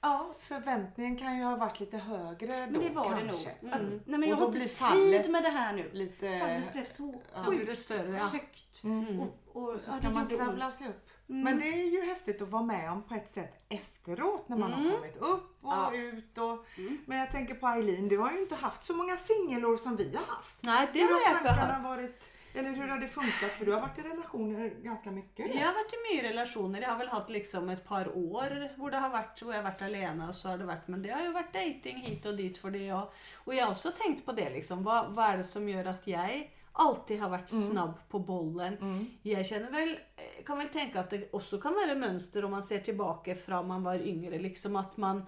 [0.00, 3.50] Ja, Förväntningen kan ju ha varit lite högre då men det var kanske.
[3.60, 3.74] det nog.
[3.74, 5.90] Att, nej men jag har inte tid fallet med det här nu.
[5.92, 6.38] Lite...
[6.38, 8.24] Fallet blev så det sjukt större, ja.
[8.24, 8.84] högt.
[8.84, 9.20] Mm.
[9.20, 11.08] Och, och, Och så ja, ska det man kravla sig upp.
[11.28, 11.42] Mm.
[11.42, 14.72] Men det är ju häftigt att vara med om på ett sätt efteråt när man
[14.72, 14.92] har Mm.
[14.92, 15.92] kommit upp och Ja.
[15.94, 16.38] ut.
[16.38, 16.98] Och, Mm.
[17.06, 20.16] Men jag tänker på Eileen, du har ju inte haft så många singelår som vi
[20.16, 20.62] har haft.
[20.64, 21.84] Nei, det har tankarna hatt.
[21.84, 23.50] varit, eller hur har det funkat?
[23.58, 25.54] För du har varit i relationer ganska mycket.
[25.54, 26.80] Jeg har vært i mye relasjoner.
[26.80, 30.28] Jeg har vel hatt liksom et par år hvor, det har vært, hvor alene.
[30.28, 32.70] og så har det vært, Men det har jo vært dating hit og dit for
[32.70, 32.86] det.
[32.92, 33.12] Og,
[33.46, 34.52] og jeg har også tenkt på det.
[34.52, 38.78] liksom, hva, hva er det som gjør at jeg alltid har vært snabb på bollen?
[38.80, 39.04] Mm.
[39.26, 42.62] Jeg kjenner vel, jeg kan vel tenke at det også kan være mønster om man
[42.66, 44.38] ser tilbake fra man var yngre.
[44.38, 45.26] liksom At man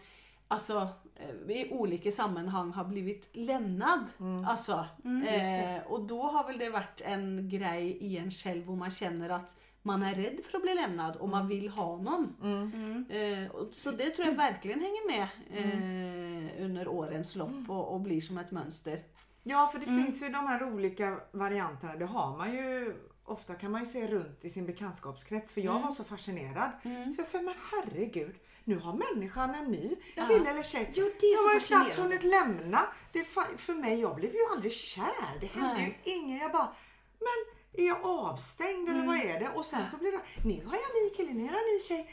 [0.48, 1.09] altså, eh,
[1.48, 4.06] i olika sammanhang har blivit lämnad.
[4.46, 4.86] Alltså,
[5.28, 9.30] eh, och då har väl det varit en grej i en själv hvor man känner
[9.30, 12.36] att man är rädd för att bli lämnad och man vill ha någon.
[12.42, 13.04] Mm.
[13.10, 18.00] Eh, och, så det tror jag verkligen hänger med eh, under årens lopp och, och
[18.00, 19.00] blir som ett mönster.
[19.42, 20.04] Ja, för det Mm.
[20.04, 21.96] finns ju de här olika varianterna.
[21.96, 25.70] Det har man ju Ofta kan man ju se runt i sin bekantskapskrets för jag
[25.76, 25.82] Mm.
[25.86, 26.70] var så fascinerad.
[26.82, 29.96] Så jag säger, men herregud, nu har människan en ny
[30.28, 30.90] kille eller tjej.
[30.94, 32.86] Jo, det är jag har ju knappt hunnit lämna.
[33.12, 33.24] Det
[33.56, 35.38] för mig, jag blev ju aldrig kär.
[35.40, 36.00] Det hände Nej.
[36.04, 36.42] ju inget.
[36.42, 36.74] Jag bara,
[37.18, 39.28] men är jag avstängd eller vad Mm.
[39.36, 39.48] är det?
[39.54, 41.74] Och sen så blir det, nu har jag en ny kille, nu har jag en
[41.74, 42.10] ny tjej.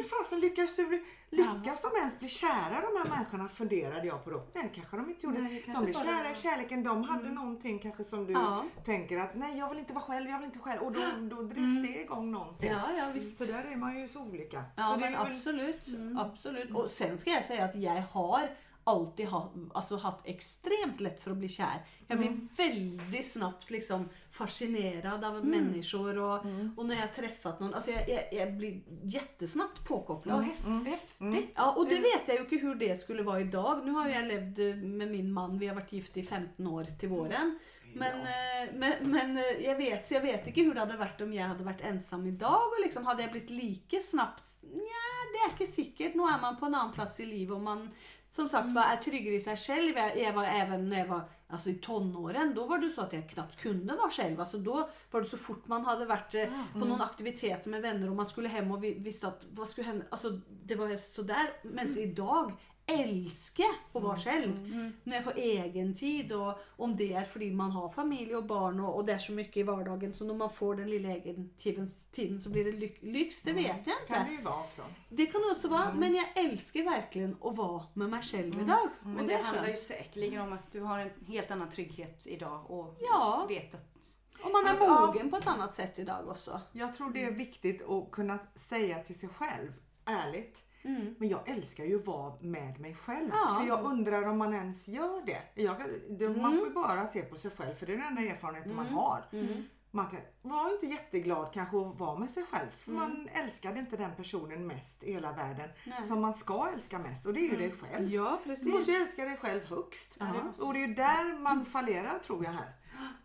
[0.00, 4.24] Men fasen lyckas du bli, lyckas de ens bli kära de här människorna funderade jag
[4.24, 4.46] på då.
[4.54, 5.38] Nej kanske de inte gjorde.
[5.42, 6.82] Nej, de blev kära i kärleken.
[6.82, 8.64] De hade någonting kanske som du Ja.
[8.84, 10.82] tänker att nej jag vill inte vara själv, jag vill inte själv.
[10.82, 12.70] Och då, då drivs det igång någonting.
[12.70, 13.36] Ja, ja visst.
[13.38, 14.64] Så där är man ju så olika.
[14.76, 15.82] Ja, så men väl- absolut.
[16.18, 16.70] absolut.
[16.74, 18.48] Och sen ska jag säga att jag har
[18.88, 21.86] alltid ha, alltså, haft extremt lätt för att bli kär.
[22.06, 26.44] Jag blir väldigt snabbt liksom fascinerad av människor och,
[26.76, 30.42] och när jag har träffat någon, alltså jag, jag, jag blir jättesnabbt påkopplad.
[30.44, 31.52] Ja, häf- häftigt.
[31.56, 33.80] Ja, och det vet jag ju inte hur det skulle vara idag.
[33.84, 37.08] Nu har jag levt med min man, vi har varit gift i 15 år till
[37.08, 37.58] våren.
[37.94, 41.20] Men, eh, men, men eh, jag vet, så jag vet inte hur det hade varit
[41.20, 42.60] om jag hade varit ensam idag.
[42.66, 44.58] Och liksom, hade jag blivit lika snabbt?
[44.62, 44.68] Ja,
[45.32, 46.14] det är inte säkert.
[46.14, 47.90] Nu är man på en annan plats i livet och man
[48.30, 49.96] som sagt var är tryggare i sig själv.
[49.96, 53.12] Jag, jag var även när jag var alltså, i tonåren, då var det så att
[53.12, 54.40] jag knappt kunde vara själv.
[54.40, 58.10] Alltså, då var det så fort man hade varit eh, på någon aktivitet med vänner
[58.10, 60.04] och man skulle hem och vi, visste att vad skulle hända.
[60.10, 61.50] Alltså, det var sådär.
[61.62, 62.52] Men idag
[62.88, 64.58] älskar att vara själv.
[65.04, 68.80] När jag får egen tid och om det är för man har familj och barn
[68.80, 71.50] och, och det är så mycket i vardagen så när man får den lilla egen
[71.58, 73.42] tiden, tiden så blir det ly- lyx.
[73.42, 73.94] Det vet jag inte.
[74.06, 74.82] kan det ju vara också.
[75.08, 78.88] Det kan det också vara, men jag älskar verkligen att vara med mig själv idag.
[79.02, 82.70] Men det är handlar ju säkerligen om att du har en helt annan trygghet idag
[82.70, 83.46] och Ja.
[83.48, 83.84] vet att
[84.44, 85.06] Och man är Ja.
[85.06, 86.60] mogen på ett annat sätt idag också.
[86.72, 89.72] Jag tror det är viktigt att kunna säga till sig själv,
[90.04, 90.64] ärligt.
[90.82, 91.14] Mm.
[91.18, 93.30] Men jag älskar ju att vara med mig själv.
[93.32, 93.56] Ja.
[93.60, 95.62] För jag undrar om man ens gör det.
[95.62, 95.76] Jag,
[96.18, 98.76] det Man får ju bara se på sig själv för det är den enda erfarenheten
[98.76, 99.24] man har.
[99.90, 102.70] Man kan vara inte jätteglad kanske att vara med sig själv.
[102.70, 105.68] För man älskade inte den personen mest i hela världen.
[105.86, 106.04] Nej.
[106.04, 108.10] Som man ska älska mest och det är ju dig själv.
[108.10, 109.00] Ja, Du måste ju precis.
[109.02, 110.16] älska dig själv högst.
[110.18, 110.34] Ja.
[110.62, 112.72] Och det är ju där man fallerar tror jag här.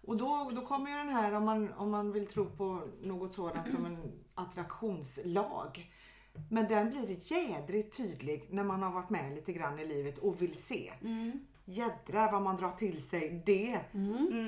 [0.08, 3.34] Och då, då kommer ju den här, om man, om man vill tro på något
[3.34, 5.92] sådant som en attraktionslag.
[6.50, 10.42] Men den blir jädrigt tydlig när man har varit med lite grann i livet och
[10.42, 10.94] vill se.
[11.66, 13.80] jädrar vad man drar till sig det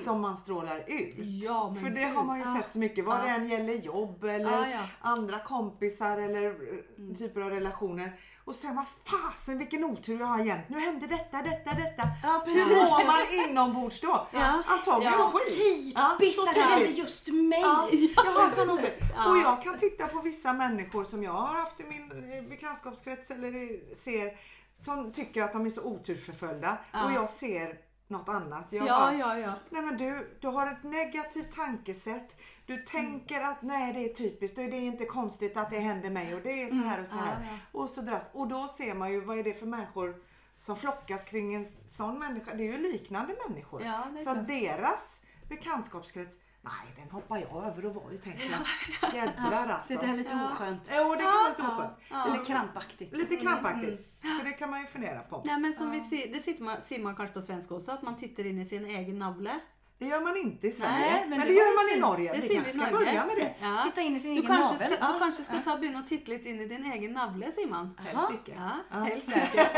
[0.03, 1.15] som man strålar ut.
[1.17, 2.13] Ja, men För det gud.
[2.15, 2.55] har man ju Ja.
[2.61, 4.83] sett så mycket, vad det än gäller jobb eller Ja, ja.
[4.99, 8.19] andra kompisar eller eh, typer av relationer.
[8.45, 10.69] Och säger man, fasen vilken otur jag har jämt.
[10.69, 12.03] Nu händer detta, detta, detta.
[12.23, 12.67] Ja, Hur precis.
[12.75, 14.27] mår man inombords då?
[14.31, 14.63] Ja.
[14.67, 15.93] Antagligen Så skit.
[15.95, 17.61] Ja, typiskt att det händer just mig.
[17.61, 19.11] Ja, jag har sån otur.
[19.15, 19.31] Ja.
[19.31, 22.09] Och jag kan titta på vissa människor som jag har haft i min
[22.49, 24.37] bekantskapskrets eller ser
[24.75, 27.05] som tycker att de är så otursförföljda Ja.
[27.05, 27.75] och jag ser
[28.07, 28.67] något annat.
[28.69, 29.53] Jag Ja, bara, ja, ja.
[29.69, 32.35] Nej men du, du har ett negativt tankesätt.
[32.65, 36.35] Du tänker att nej det är typiskt, det är inte konstigt att det händer mig
[36.35, 37.37] och det är så här och så här.
[37.51, 38.23] Ja, Och så dras.
[38.33, 40.15] Och då ser man ju vad är det för människor
[40.57, 42.53] som flockas kring en sån människa.
[42.53, 43.83] Det är ju liknande människor.
[43.83, 49.13] Ja, så att deras bekantskapskrets, nej den hoppar jag över och var ju tänker jag.
[49.15, 49.93] Jädrar alltså.
[49.93, 50.49] Det där är lite Ja.
[50.51, 50.91] oskönt.
[50.97, 51.93] Jo det kan vara lite Ja, oskönt.
[52.11, 52.27] ja.
[52.27, 53.17] Eller krampaktigt.
[53.17, 54.07] Lite krampaktigt.
[54.39, 55.43] Så det kan man ju fundera på.
[55.45, 58.01] Nej, men som vi ser, det sitter man, ser man kanske på svenska också, att
[58.01, 59.59] man tittar in i sin egen navle.
[59.97, 60.91] Det gör man inte i Sverige.
[60.99, 62.01] Nej, men, men det, det gör man i fint.
[62.01, 62.31] Norge.
[62.33, 63.05] Det vi kanske i ska Norge.
[63.05, 63.55] börja med det.
[63.61, 63.81] Ja.
[63.85, 64.97] Titta in i sin Du egen kanske, navel.
[64.97, 65.13] ska, Ja.
[65.13, 67.97] du kanske ska ta och titta lite in i din egen navle Simon.
[67.99, 68.57] Helst icke.
[68.91, 69.69] Ja, helst inte.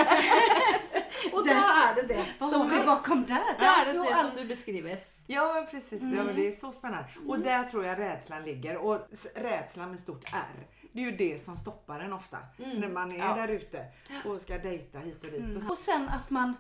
[1.32, 3.44] Och då är det det Vad som, har vi bakom där?
[3.60, 4.98] då är det det som du beskriver.
[5.30, 7.06] Ja men precis, ja, men det är så spännande.
[7.28, 8.78] Och där tror jag rädslan ligger.
[8.78, 10.68] Och rädslan med stort R.
[10.92, 12.38] Det är ju det som stoppar en ofta.
[12.58, 13.36] När man är Ja.
[13.36, 13.86] där ute
[14.26, 15.56] och ska dejta hit och dit.
[15.58, 16.54] Och så, Och sen att man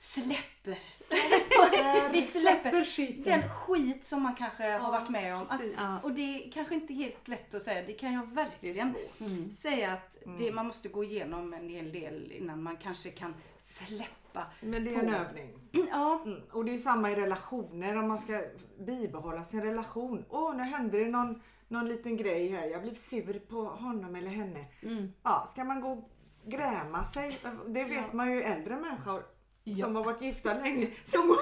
[0.00, 0.78] släpper.
[0.96, 2.10] Släpper.
[2.12, 3.22] Vi släpper skiten.
[3.40, 5.42] den skit som man kanske har varit med om.
[5.48, 5.60] Att.
[5.76, 5.98] Ja.
[6.02, 7.82] och det är kanske inte helt lätt att säga.
[7.86, 9.52] Det kan jag verkligen svårt.
[9.52, 14.46] säga att det, man måste gå igenom en hel del innan man kanske kan släppa.
[14.60, 15.16] Men det är en på.
[15.16, 15.50] övning.
[15.90, 16.40] Ja, Mm.
[16.52, 18.42] Och det är samma i relationer om man ska
[18.78, 20.24] bibehålla sin relation.
[20.30, 22.66] Åh, nu hände det någon, någon liten grej här.
[22.66, 24.64] Jag blev sur på honom eller henne.
[24.82, 25.12] Mm.
[25.22, 26.10] Ja, ska man gå och
[26.44, 27.40] gräma sig?
[27.66, 29.22] Det vet man ju äldre människor
[29.64, 29.84] Ja.
[29.86, 30.86] som har varit gifta länge.
[31.04, 31.38] Som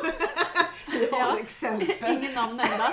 [0.92, 2.12] vi har exempel.
[2.18, 2.92] Ingen namn nämnda.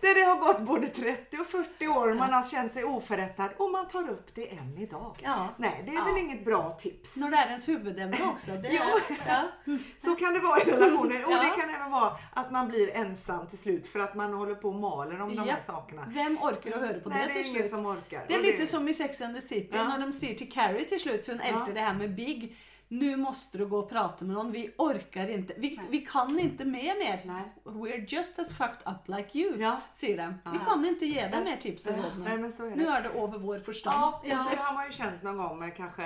[0.00, 3.48] Där det har gått både 30 och 40 år och man har känt sig oförrättad
[3.56, 5.16] och man tar upp det än idag.
[5.22, 5.48] Ja.
[5.56, 6.04] Nej, det är Ja.
[6.04, 7.16] väl inget bra tips.
[7.16, 8.50] När det är ens huvudämne också.
[8.50, 8.80] Det är,
[9.26, 9.42] ja.
[9.98, 11.42] Så kan det vara i relationer och Ja.
[11.42, 14.68] det kan även vara att man blir ensam till slut för att man håller på
[14.68, 15.72] och maler om de här Ja.
[15.72, 16.04] saker.
[16.06, 17.70] Vem orkar att höra på Nej, det det till är ingen slut?
[17.70, 18.24] som orkar.
[18.28, 19.84] Det är Och lite som i Sex and the City Ja.
[19.88, 22.56] när de säger till Carrie till slut, hon ältar det här med Big.
[22.90, 25.54] Nu måste du gå och prata med någon, vi orkar inte.
[25.56, 27.20] Vi, vi kan inte med mer.
[27.24, 27.42] Nej.
[27.64, 29.80] We're just as fucked up like you, Ja.
[29.94, 30.28] säger de.
[30.52, 30.64] Vi Ja.
[30.72, 32.42] kan inte ge dig mer tips och råd Nej nu.
[32.42, 32.76] men så är det.
[32.76, 33.94] Nu är det över vår förstånd.
[33.96, 34.46] Ja, Ja.
[34.50, 36.02] det har man ju känt någon gång med kanske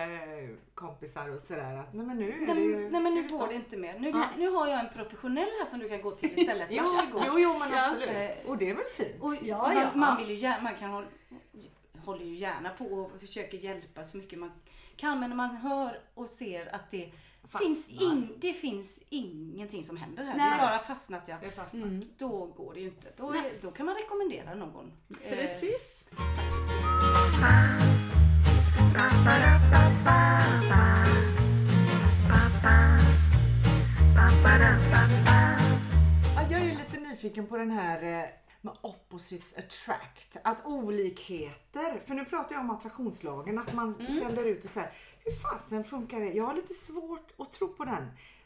[0.75, 2.91] kompisar och sådär att nej men nu är nej, det ju...
[2.91, 3.99] nej men nu går det inte mer.
[3.99, 4.25] Nu, Ja.
[4.39, 6.69] nu har jag en professionell här som du kan gå till istället.
[6.71, 6.85] Jo,
[7.27, 8.09] jo, jo men absolut.
[8.09, 9.23] Eh, Och det är väl fint?
[9.23, 9.89] Och Ja, man, ja.
[9.95, 11.07] man vill ju gärna, man kan hålla,
[12.05, 14.51] håller ju gärna på och försöker hjälpa så mycket man
[14.97, 15.21] kan.
[15.21, 17.61] Men när man hör och ser att det Fastnar.
[17.61, 20.37] finns, in, det finns ingenting som händer här.
[20.37, 20.51] Nej.
[20.51, 21.37] Det är bara fastnat ja.
[21.57, 21.73] Fastnat.
[21.85, 22.01] Mm.
[22.19, 23.09] Då går det ju inte.
[23.17, 24.93] Då, är, då kan man rekommendera någon.
[25.23, 26.09] eh, Precis.
[36.37, 38.25] Ja, jag är ju lite nyfiken på den här eh,
[38.65, 40.37] med opposites attract.
[40.45, 44.21] Att olikheter, för nu pratar jag om attraktionslagen, att man Mm.
[44.21, 44.91] sänder ut och så här,
[45.25, 46.33] hur fasen funkar det?
[46.33, 48.03] Jag har lite svårt att tro på den.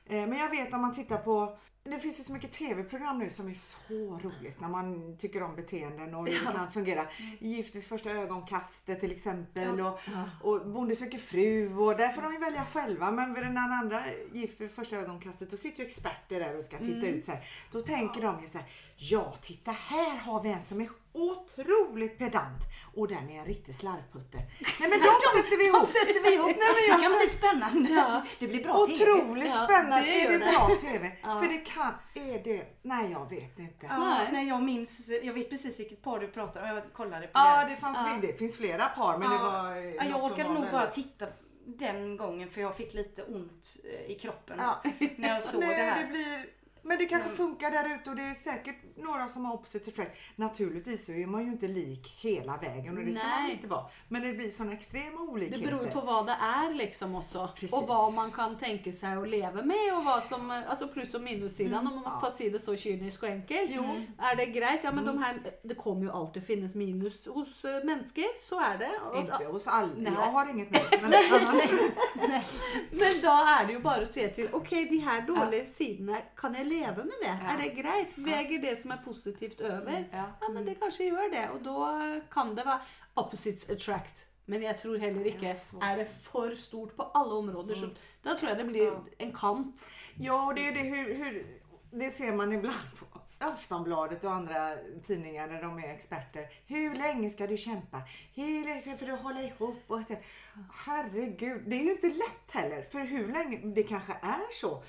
[0.06, 1.58] Eh, Men jag vet om man tittar på
[1.90, 5.56] det finns ju så mycket tv-program nu som är så roligt när man tycker om
[5.56, 7.06] beteenden och hur det kan fungera.
[7.38, 10.00] Gift vid första ögonkastet till exempel och,
[10.42, 14.02] och Bonde söker fru och där får de ju välja själva men vid den andra
[14.32, 17.44] Gift vid första ögonkastet då sitter ju experter där och ska titta ut så här.
[17.72, 22.18] Då tänker de ju så här, ja titta här har vi en som är otroligt
[22.18, 22.62] pedant
[22.94, 24.36] och den är en riktig slarvputte.
[24.80, 25.06] Nej men de,
[25.42, 25.80] sätter vi ihop.
[25.80, 26.46] De sätter vi ihop.
[26.46, 27.90] Nej, men det kan känner- bli spännande.
[27.92, 28.22] Ja.
[28.38, 29.12] Det blir bra TV.
[29.12, 30.06] Otroligt Ja, spännande.
[30.06, 30.44] det är det det.
[30.52, 31.12] bra TV?
[31.22, 31.38] Ja.
[31.38, 33.86] För det kan, är det, nej jag vet inte.
[33.88, 34.48] Ja, Nej.
[34.48, 36.68] jag minns, jag vet precis vilket par du pratar om.
[36.68, 37.74] Jag kollade på Ja, det.
[37.74, 38.18] det, fanns, Ja.
[38.28, 41.26] det finns flera par men det var eh, Ja, jag orkade nog bara titta
[41.66, 44.82] den gången för jag fick lite ont eh, i kroppen Ja.
[45.16, 46.02] när jag såg Nej, det här.
[46.02, 46.46] det blir,
[46.86, 47.36] men det kanske Mm.
[47.36, 50.10] funkar där ute och det är säkert några som har opposite attract.
[50.36, 53.52] Naturligtvis så är man ju inte lik hela vägen och det ska man Nej.
[53.52, 53.86] inte vara.
[54.08, 55.64] Men det blir såna extrema Det olikheter.
[55.66, 57.48] beror ju på vad det är liksom också.
[57.54, 57.72] Precis.
[57.72, 61.20] Och vad man kan tänka sig att leva med och vad som, alltså plus och
[61.20, 62.20] minussidan om man ja.
[62.20, 63.70] får säga det så cyniskt och enkelt.
[63.74, 63.84] Jo.
[64.18, 64.80] Är det grejt?
[64.84, 68.78] Ja men de här, det kommer ju alltid finnas minus hos eh, människor, så är
[68.78, 68.90] det.
[69.10, 69.90] Och- Inte hos alla.
[69.96, 70.12] Nej.
[70.12, 71.10] Jag har inget med men.
[72.90, 76.54] Men då är det ju bara att se till, okej de här dåliga sidorna, kan
[76.54, 77.38] jag leva med det?
[77.44, 77.52] Ja.
[77.52, 78.18] Är det grejt?
[78.18, 80.08] Väger det som är positivt över?
[80.12, 80.24] Ja.
[80.40, 82.80] Ja men det kanske gör det och då kan det vara
[83.14, 84.26] opposites attract.
[84.44, 87.86] Men jag tror heller inte, är det för stort på alla områden så
[88.22, 89.80] då tror jag det blir en kamp.
[90.18, 91.60] Ja, och det är det hur, hur
[91.90, 96.48] det ser man ibland på Aftonbladet och andra tidningar där de är experter.
[96.66, 98.02] Hur länge ska du kämpa?
[98.34, 99.82] Hur länge ska du hålla ihop?
[99.86, 100.00] Och,
[100.74, 102.82] herregud, det är ju inte lätt heller.
[102.82, 104.82] För hur länge, det kanske är så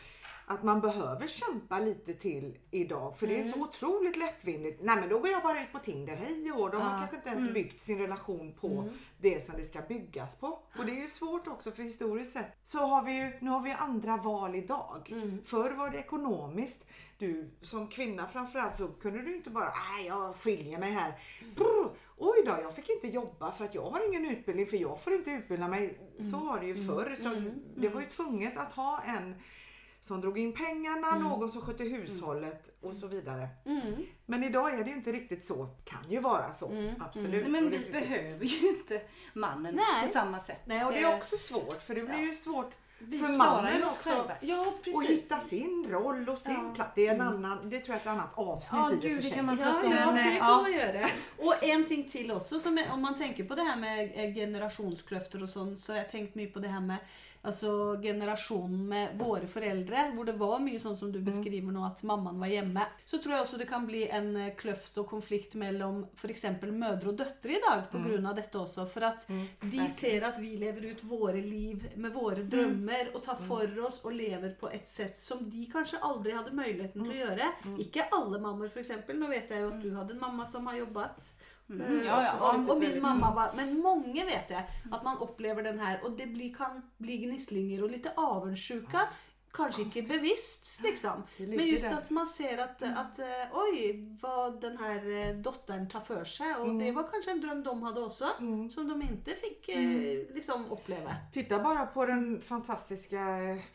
[0.49, 3.17] att man behöver kämpa lite till idag.
[3.17, 4.79] För det är så otroligt lättvindigt.
[4.83, 6.97] Nej men då går jag bara ut på Tinder, hej och De har Ja.
[6.97, 8.89] kanske inte ens byggt sin relation på
[9.21, 10.47] det som det ska byggas på.
[10.77, 13.61] Och det är ju svårt också för historiskt sett så har vi ju, nu har
[13.61, 15.13] vi andra val idag.
[15.45, 16.85] Förr var det ekonomiskt.
[17.17, 21.13] Du som kvinna framförallt så kunde du inte bara, nej jag skiljer mig här.
[21.55, 25.01] Brr, oj då, jag fick inte jobba för att jag har ingen utbildning för jag
[25.01, 25.99] får inte utbilda mig.
[26.31, 27.15] Så var det ju förr.
[27.23, 27.29] Så
[27.75, 29.35] det var ju tvunget att ha en
[30.07, 33.47] som drog in pengarna, någon som skötte hushållet och så vidare.
[34.25, 35.69] Men idag är det ju inte riktigt så.
[35.85, 37.31] Kan ju vara så, absolut.
[37.41, 39.01] Nej, men Och det- vi behöver ju inte
[39.33, 40.01] mannen Nej.
[40.01, 40.61] på samma sätt.
[40.65, 43.83] Nej, och det Eh, är också svårt för det blir ju svårt vi för mannen
[43.83, 44.33] också själva.
[44.41, 44.97] Ja, precis.
[44.97, 46.71] att hitta sin roll och sin Ja.
[46.75, 46.91] plats.
[46.95, 49.23] Det är en annan, det tror jag är ett annat avsnitt Ja, i och gud,
[49.23, 49.93] det kan man Ja, prata om.
[49.93, 50.61] ja, Men, det eh, kan ja.
[50.61, 51.07] man göra.
[51.37, 54.33] Och en ting till också, som är, om man tänker på det här med eh,
[54.35, 56.97] generationsklöfter och sånt, så har jag tänkt mycket på det här med
[57.47, 62.03] alltså, generation med våra föräldrar, hvor det var mycket sånt som du beskriver nu, att
[62.03, 62.81] mamman var hemma.
[63.05, 66.71] Så tror jag också det kan bli en eh, klöft och konflikt mellan för exempel
[66.71, 68.85] mödrar och döttrar idag på grund av detta också.
[68.85, 69.89] För att de verkligen.
[69.89, 74.11] ser att vi lever ut våra liv med våra drömmar och tar för oss och
[74.11, 77.53] lever på ett sätt som de kanske aldrig hade möjligheten att göra.
[77.79, 79.19] Inte alla mammor för exempel.
[79.19, 81.33] Nu vet jag ju att du hade en mamma som har jobbat.
[81.69, 82.49] Mm, Eh, ja, ja.
[82.49, 86.03] och, och Väldigt, min mamma var, men många vet jag att man upplever den här
[86.03, 89.01] och det blir, kan bli gnisslingar och lite avundsjuka.
[89.51, 91.23] Kanske inte bevisst liksom.
[91.37, 95.99] Men just att man ser att, att eh, oj vad den här eh, dottern tar
[95.99, 96.55] för sig.
[96.55, 98.25] Och det var kanske en dröm de hade också.
[98.69, 99.67] Som de inte fick
[100.35, 101.15] liksom uppleva.
[101.33, 103.17] Titta bara på den fantastiska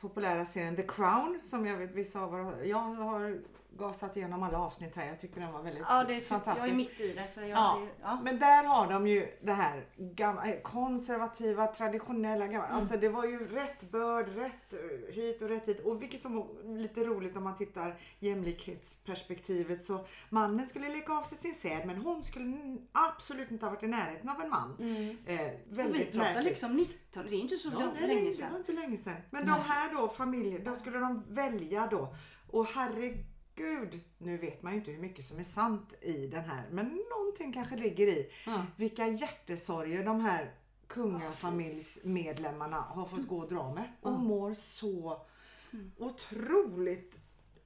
[0.00, 3.40] populära serien The Crown som jag vet vissa av er jag har
[3.78, 5.06] gasat igenom alla avsnitt här.
[5.06, 6.58] Jag tyckte den var väldigt Ja, det är fantastisk.
[6.66, 7.28] jag är mitt i det.
[7.28, 8.18] Så jag, Ja, ja.
[8.24, 12.68] men där har de ju det här gamla, eh, konservativa, traditionella gamla.
[12.68, 12.80] Mm.
[12.80, 15.80] Alltså det var ju rätt börd, rätt eh, hit och rätt dit.
[15.86, 21.22] Och vilket som var lite roligt om man tittar jämlikhetsperspektivet så mannen skulle leka av
[21.22, 22.56] sig sin säd men hon skulle
[22.92, 24.76] absolut inte ha varit i närheten av en man.
[24.78, 25.08] Eh, Mm.
[25.10, 25.22] Och
[25.68, 26.44] vi väldigt pratar märkligt.
[26.44, 28.50] liksom 19, det är inte så Ja, lång- nej, länge nej, det sedan.
[28.52, 29.14] var inte länge sedan.
[29.30, 32.14] Men de här då, familjer, då skulle de välja då.
[32.50, 33.24] Och herregud,
[34.18, 36.68] nu vet man ju inte hur mycket som är sant i den här.
[36.70, 38.30] Men någonting kanske ligger i.
[38.46, 38.66] Ja.
[38.76, 40.54] Vilka hjärtesorger de här
[40.86, 43.92] kungafamiljsmedlemmarna har fått gå och dra med.
[44.00, 45.26] Och mår så
[45.98, 47.18] otroligt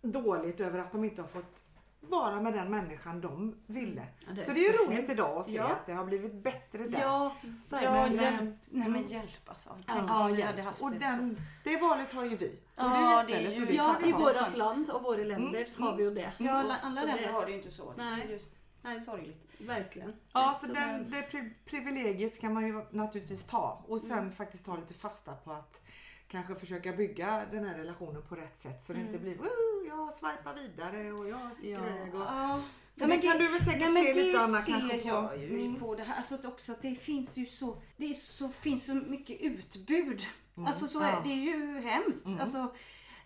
[0.02, 1.62] dåligt över att de inte har fått
[2.08, 4.06] vara med den människan de ville.
[4.26, 5.64] Ja, det så det är ju så roligt idag att se Ja.
[5.64, 7.00] att det har blivit bättre där.
[7.00, 8.34] Ja, Ja, verkligen.
[8.34, 8.56] hjälp.
[8.70, 9.70] Nej men hjälp alltså.
[9.86, 10.46] Tänk Ja, om vi ja.
[10.46, 12.48] hade haft och det den, det valet har ju vi.
[12.48, 15.66] Och Ja, det är det är ju- det Ja, i vårt land och våra länder
[15.78, 16.32] har vi ju det.
[16.38, 17.94] Ja, alla, alla Så länder det- har det ju inte så.
[17.96, 18.40] Nej.
[18.84, 19.00] Nej.
[19.00, 19.42] sorgligt.
[19.58, 20.12] Verkligen.
[20.32, 24.64] Ja, så Så den, det pri privilegiet ska man ju naturligtvis ta och sen faktiskt
[24.66, 25.80] ta lite fasta på att
[26.28, 30.12] kanske försöka bygga den här relationen på rätt sätt så det inte blir "Woo, jag
[30.14, 31.86] swipar vidare och jag sticker Ja.
[31.96, 32.14] iväg.
[32.14, 32.60] Och, Ja.
[32.98, 35.08] För det kan du väl säkert nej, se lite det Anna kanske på.
[35.08, 35.80] jag ju Mm.
[35.80, 36.16] på det här.
[36.16, 40.26] Alltså att också att det finns ju så, det så, finns så mycket utbud.
[40.66, 41.20] Alltså så Ja.
[41.24, 42.26] det är ju hemskt.
[42.40, 42.58] Alltså,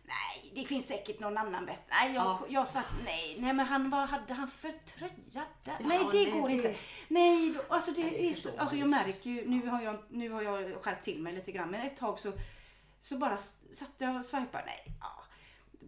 [0.05, 1.83] nej, det finns säkert någon annan bättre.
[1.91, 2.41] Nej, jag, Ja.
[2.49, 5.77] jag svart, nej, nej men han, vad hade han för tröja där?
[5.81, 6.75] nej, Ja, det nej, går det- inte.
[7.09, 9.99] Nej, då, alltså det, Nej, det är så, alltså jag märker ju, nu har jag,
[10.09, 12.33] nu har jag skärpt till mig lite grann, men ett tag så,
[13.01, 13.39] så bara
[13.73, 14.65] satt jag och swipade.
[14.67, 15.07] Nej, ja.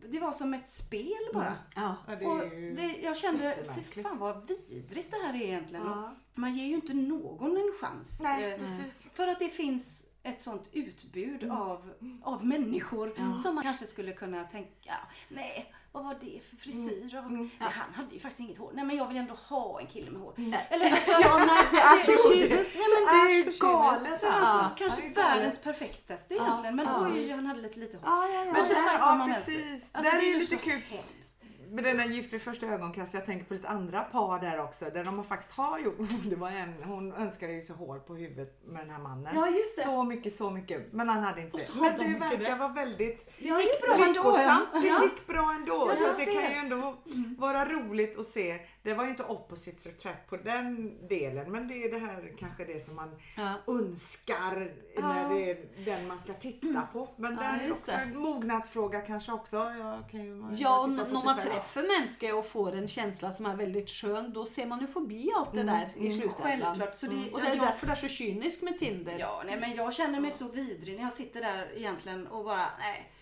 [0.09, 1.57] Det var som ett spel bara.
[1.75, 1.97] Ja.
[2.07, 2.39] Ja, det Och
[2.77, 4.09] det, jag kände, för jättemärkligt.
[4.09, 5.87] fan vad vidrigt det här är egentligen.
[5.87, 6.17] Ja.
[6.35, 8.21] Man ger ju inte någon en chans.
[8.23, 9.09] Nej, eh, precis.
[9.15, 14.45] För att det finns ett sånt utbud av, av människor som man kanske skulle kunna
[14.45, 14.95] tänka,
[15.29, 17.19] nej, vad var det för frisyr?
[17.25, 18.71] Och, nej, han hade ju faktiskt inget hår.
[18.75, 20.35] Nej men jag vill ändå ha en kille med hår.
[20.71, 22.79] Eller alltså, Ja, nej, det är så.
[22.79, 24.71] Nej, men Det är ju galet så alltså, alltså.
[24.79, 25.37] kanske Det är galet.
[25.37, 26.77] världens perfektaste egentligen.
[26.77, 27.09] Men ja.
[27.13, 28.05] oj, han hade lite lite hår.
[28.09, 28.53] Ja, ja, ja.
[28.53, 29.85] Men så ja, man precis.
[29.93, 30.81] Alltså, det är ju lite kul.
[30.89, 31.42] hemskt.
[31.73, 34.85] Med den här Gift vid första ögonkast, jag tänker på lite andra par där också
[34.95, 35.97] där de faktiskt har gjort,
[36.31, 39.37] det var en, hon önskade ju sig hår på huvudet med den här mannen.
[39.37, 39.83] Ja, just det.
[39.85, 40.93] Så mycket, så mycket.
[40.93, 41.69] Men han hade inte det.
[41.81, 42.55] Men det verkar det.
[42.55, 44.07] vara väldigt Det gick bra ändå.
[44.07, 44.69] lyckosamt.
[44.73, 45.03] Det Ja.
[45.03, 45.87] gick bra ändå.
[45.91, 46.33] Ja, så det ser.
[46.43, 46.97] kan ju ändå
[47.39, 48.59] vara roligt att se.
[48.83, 52.65] Det var ju inte opposites attract på den delen men det är det här kanske
[52.65, 53.55] det som man Ja.
[53.67, 57.09] önskar när det är den man ska titta på.
[57.17, 57.97] Men det Ja, är just också det.
[57.99, 59.57] en mognadsfråga kanske också.
[59.57, 61.51] Jag kan ju Ja, och när man själv.
[61.63, 65.31] Träffar människor och får en känsla som är väldigt skön, då ser man ju förbi
[65.37, 66.35] allt det där i slutändan.
[66.43, 66.95] Självklart.
[66.95, 69.15] Så det, Och det är jag, därför det är så cyniskt med Tinder.
[69.19, 72.67] Ja, nej, men jag känner mig så vidrig när jag sitter där egentligen och bara,
[72.79, 73.13] nej.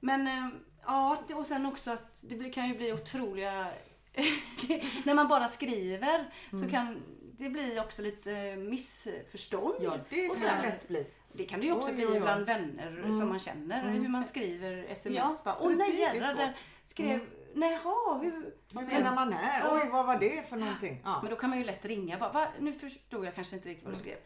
[0.00, 0.48] Men eh,
[0.86, 3.66] ja, och sen också att det kan ju bli otroliga...
[5.04, 6.14] när man bara skriver
[6.52, 6.64] Mm.
[6.64, 7.02] så kan
[7.38, 9.74] det bli också lite missförstånd.
[9.80, 10.62] Ja, det och kan sådär.
[10.62, 11.06] det lätt bli.
[11.32, 12.20] Det kan det ju också Oj, bli oj, oj.
[12.20, 13.18] bland vänner Mm.
[13.18, 13.82] som man känner.
[13.82, 14.02] Mm.
[14.02, 15.42] Hur man skriver sms.
[15.44, 17.10] Ja, Åh nej jädrar, där skrev...
[17.10, 17.26] Mm.
[17.58, 18.54] Nej, jaha, hur...
[18.74, 19.60] Hur menar man är?
[19.60, 19.68] Ja.
[19.82, 21.00] Oj, vad var det för någonting?
[21.04, 21.18] Ja.
[21.22, 22.48] Men då kan man ju lätt ringa bara, Va?
[22.58, 23.94] nu förstod jag kanske inte riktigt Mm.
[23.94, 24.18] vad du skrev.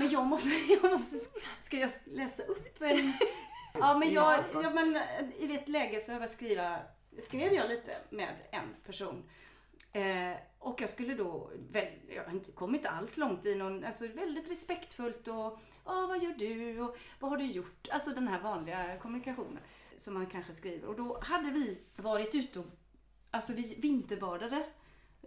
[0.00, 0.50] Men jag måste,
[0.82, 1.16] jag måste,
[1.62, 3.12] ska jag läsa upp en?
[3.78, 4.96] Ja men Ja, jag, ja, men
[5.38, 6.78] i ett läge så jag skriva,
[7.18, 9.24] skrev jag lite med en person.
[9.92, 14.06] Eh, och jag skulle då, väl, jag har inte kommit alls långt i någon, alltså
[14.06, 17.88] väldigt respektfullt och ja vad gör du och vad har du gjort?
[17.90, 19.58] Alltså den här vanliga kommunikationen
[20.04, 20.88] som man kanske skriver.
[20.88, 22.66] Och då hade vi varit ute och,
[23.30, 24.56] alltså vi vinterbadade.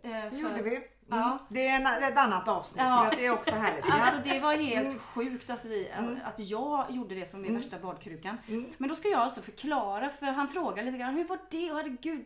[0.04, 0.76] Eh, Det gjorde vi.
[0.76, 1.20] Mm.
[1.20, 1.48] Ja.
[1.50, 3.12] Det är en, ett annat avsnitt Ja.
[3.18, 3.86] det är också härligt.
[3.92, 5.00] Alltså det var helt Mm.
[5.00, 5.92] sjukt att, vi,
[6.24, 7.62] att jag gjorde det som min Mm.
[7.62, 8.38] värsta badkrukan.
[8.48, 8.66] Mm.
[8.78, 11.72] Men då ska jag alltså förklara, för han frågar lite grann, hur var det?
[11.72, 12.26] Och herregud.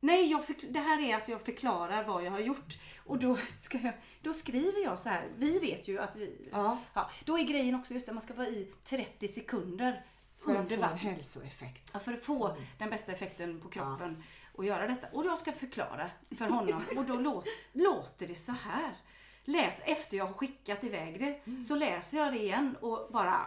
[0.00, 2.74] Nej, jag det här är att jag förklarar vad jag har gjort.
[3.06, 3.92] Och då, ska jag,
[4.22, 6.48] då skriver jag så här, vi vet ju att vi...
[6.52, 10.04] Ja, Ja, då är grejen också just att man ska vara i 30 sekunder
[10.44, 11.90] för att få en hälsoeffekt.
[11.94, 14.22] Ja, för att få den bästa effekten på kroppen
[14.52, 15.06] och göra detta.
[15.12, 18.96] Och jag ska förklara för honom och då låt, låter det så här.
[19.44, 23.46] Läs efter jag har skickat iväg det så läser jag det igen och bara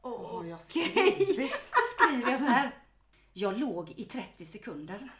[0.00, 0.56] okej.
[0.68, 1.50] skrivit.
[1.70, 2.74] Då skriver jag så här.
[3.32, 5.10] Jag låg i 30 sekunder.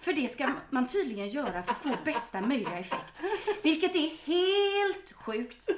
[0.00, 3.20] För det ska man tydligen göra för att få bästa möjliga effekt.
[3.62, 5.68] Vilket är helt sjukt.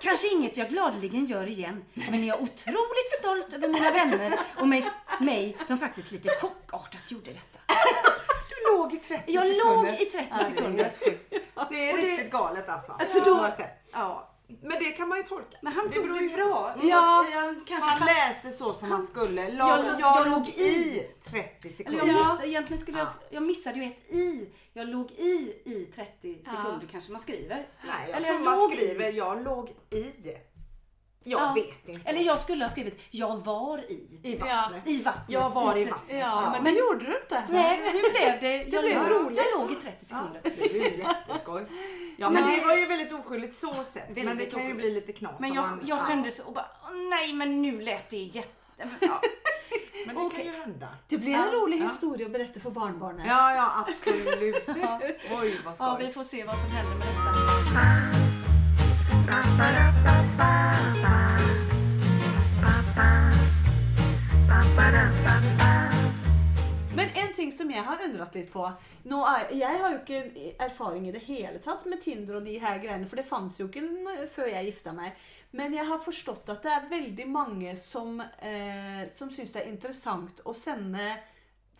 [0.00, 4.68] Kanske inget jag gladeligen gör igen, men jag är otroligt stolt över mina vänner och
[4.68, 4.84] mig,
[5.20, 7.58] mig som faktiskt lite chockartat gjorde detta.
[8.48, 9.74] Du låg i 30 Jag sekunder.
[9.74, 10.92] låg i 30 Ja, det är sekunder.
[11.70, 12.92] Det är riktigt galet alltså.
[12.92, 13.48] Alltså då,
[13.92, 14.30] ja.
[14.62, 15.56] Men det kan man ju tolka.
[15.62, 16.74] Men han Det tog det ju- bra.
[16.82, 17.26] Ja.
[17.32, 19.50] Jag, kanske Han läste så som han skulle.
[19.52, 22.06] La, Jag- jag, jag låg i 30 Eller sekunder.
[22.06, 22.32] jag, Ja.
[22.34, 24.48] miss, egentligen skulle jag, jag missade ju ett i.
[24.72, 26.50] Jag låg i i 30 Ja.
[26.50, 27.56] sekunder kanske man skriver.
[27.56, 27.66] Nej,
[28.08, 28.76] jag Eller tror jag man låg i.
[28.76, 30.12] skriver jag låg i.
[31.30, 31.52] Jag Ja.
[31.54, 32.10] vet inte.
[32.10, 34.20] Eller jag skulle ha skrivit jag var i.
[34.22, 34.86] I vattnet.
[34.86, 35.24] I vattnet.
[35.28, 36.18] Jag var i vattnet.
[36.20, 37.42] Ja, men det gjorde du inte.
[37.50, 38.62] Nej, hur blev det?
[38.74, 39.38] Jag, blev låg, roligt.
[39.52, 40.40] jag låg i 30 Ja, sekunder.
[40.44, 41.66] det blir ju jätteskoj.
[42.16, 44.24] Ja men det var ju väldigt oskyldigt så sett.
[44.24, 45.32] Men det kan ju bli lite knas.
[45.38, 46.02] Men jag, man, jag ja.
[46.02, 48.48] skämdes och bara, "Åh, nej men nu lät det jätte...
[49.00, 49.20] Ja.
[50.06, 50.44] Men det Okej.
[50.44, 50.88] kan ju hända.
[51.08, 51.50] Det blir en Ja.
[51.52, 51.84] rolig Ja.
[51.84, 53.26] historia att berätta för barnbarnen.
[53.26, 54.68] Ja, ja absolut.
[55.40, 56.06] Oj vad ja, skoj.
[56.06, 57.38] vi får se vad som händer med detta.
[67.78, 68.66] Jeg har undret litt på
[69.08, 72.58] nå er, Jeg har jo ikke erfaring i det hele tatt med Tinder og de
[72.60, 75.16] her greiene, for det fantes jo ikke innan før jeg gifta meg.
[75.56, 79.72] Men jeg har forstått at det er veldig mange som, eh, som syns det er
[79.72, 81.14] interessant å sende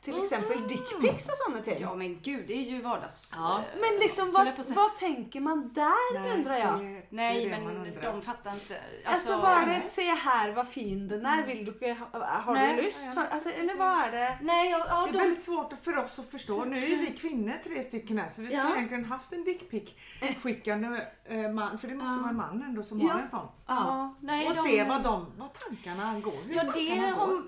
[0.00, 1.76] till exempel dickpics och sådana ting.
[1.80, 3.32] Ja men gud, det är ju vardags...
[3.36, 3.60] Ja.
[3.80, 6.80] Men liksom, vad, jag vad tänker man där undrar jag?
[6.80, 8.80] det- Nej men de fattar inte.
[9.04, 12.76] Alltså, vad är det, se här vad fin den är, vill du, ha- har Nej.
[12.76, 12.98] du lust?
[13.30, 14.38] Alltså, eller vad är det?
[14.42, 16.64] Nej, ja, ja, Det är de, väldigt svårt för oss att förstå.
[16.64, 18.76] Nu är vi kvinnor tre stycken här så vi skulle Ja.
[18.76, 19.90] egentligen haft en dickpic
[20.42, 22.18] skickande eh, man, för det måste Ja.
[22.18, 23.12] vara en man ändå som Ja.
[23.12, 23.46] har en sån.
[23.66, 26.32] ja, nej, och de, se vad, de, vad tankarna går.
[26.46, 27.16] Hur Ja, det, tankarna går.
[27.26, 27.42] har,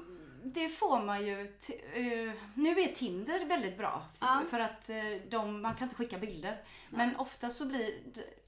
[0.44, 1.40] det får man ju.
[1.92, 4.02] eh, nu är Tinder väldigt bra.
[4.20, 4.42] Ja.
[4.50, 4.96] För att eh,
[5.28, 6.62] de, man kan inte skicka bilder.
[6.90, 7.94] Men ofta så blir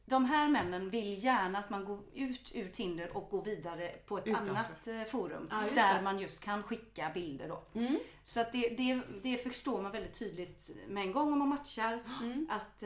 [0.05, 4.18] de här männen vill gärna att man går ut ur Tinder och går vidare på
[4.18, 4.51] ett Utanför.
[4.55, 5.49] annat eh, forum.
[5.51, 6.03] Ja, där det.
[6.03, 7.62] man just kan skicka bilder då.
[7.74, 7.99] Mm.
[8.22, 12.03] Så att det, det, det förstår man väldigt tydligt med en gång om man matchar.
[12.22, 12.47] Mm.
[12.51, 12.82] Att,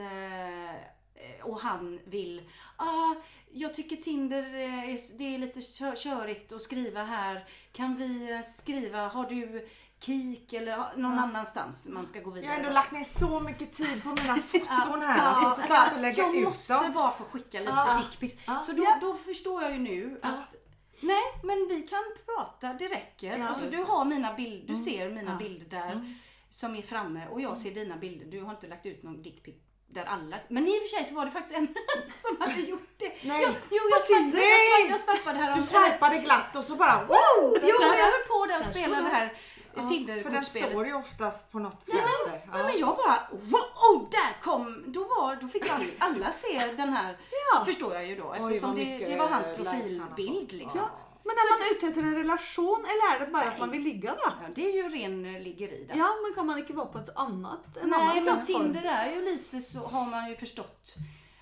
[1.42, 2.42] och han vill,
[2.76, 3.14] ah,
[3.52, 7.44] jag tycker Tinder eh, är, det är lite kö- körigt att skriva här.
[7.72, 9.68] Kan vi eh, skriva, har du
[10.00, 12.50] Kik eller någon annanstans man ska gå Jag vidare?
[12.50, 15.16] har ändå lagt ner så mycket tid på mina foton här.
[15.18, 16.92] Ja, alltså, så kan jag inte lägga jag ut måste dem.
[16.92, 18.02] bara få skicka lite Ja.
[18.10, 18.36] dickpics.
[18.46, 18.62] Ja.
[18.62, 20.54] Så då, då förstår jag ju nu att
[21.00, 23.38] Nej men vi kan prata, det räcker.
[23.38, 26.14] Ja, alltså, du har mina bilder, du ser mina bilder där Mm.
[26.50, 28.26] som är framme och jag ser dina bilder.
[28.26, 29.54] Du har inte lagt ut någon dickpic
[29.88, 30.36] där alla...
[30.48, 31.68] Men i och för sig så var det faktiskt en
[32.24, 33.12] som hade gjort det.
[33.22, 33.42] Nej.
[33.46, 35.56] Jo, jo jag, swipe, jag, jag swipade här.
[35.56, 37.58] Du swipade glatt och så bara wow!
[37.62, 39.32] Jo, jag höll på där och spelade det här
[39.76, 39.86] Ja,
[40.22, 42.50] För den står ju oftast på något Nej, vänster.
[42.52, 46.92] Nej, men jag bara, oh, där kom, då, var, då fick alla, alla se den
[46.92, 47.18] här,
[47.54, 47.64] Ja.
[47.64, 50.80] förstår jag ju då, Oj, eftersom vad det, det var hans profilbild liksom.
[50.80, 51.05] Ja.
[51.26, 53.60] Men är man ute efter en relation eller är det bara att Nej.
[53.60, 54.18] man vill ligga då?
[54.24, 55.96] Ja, det är ju ren eh, liggeri där.
[55.96, 57.76] Ja, men kan man inte vara på ett annat?
[57.82, 58.46] En Nej, annan men?
[58.46, 60.94] Tinder är ju lite så, har man ju förstått,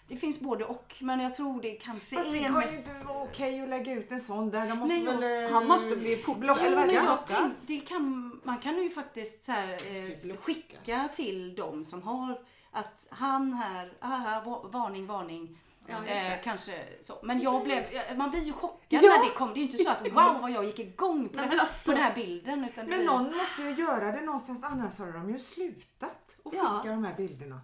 [0.09, 0.95] det finns både och.
[1.01, 2.89] Men jag tror det kanske Fast det är kan ju mest...
[2.89, 4.69] inte vara okej att lägga ut en sån där.
[4.69, 6.67] De måste Nej, väl, eh, Han måste bli pop- blocka.
[6.67, 11.55] eller jag tänkte, det kan, man kan ju faktiskt så här, eh, Typ skicka till
[11.55, 12.41] dem som har
[12.73, 15.59] att han här, aha, va- varning, varning.
[15.87, 17.15] Ja, eh, kanske så.
[17.23, 17.85] Men jag blev,
[18.17, 19.01] man blir ju chockad Ja.
[19.03, 19.49] när det kom.
[19.55, 21.91] Det är ju inte så att wow vad jag gick igång på, Nej, det, alltså.
[21.91, 22.65] på den här bilden.
[22.65, 26.55] Utan Men blir- någon måste ju göra det någonstans annars har de ju slutat att
[26.55, 26.81] Ja.
[26.83, 27.61] skicka de här bilderna.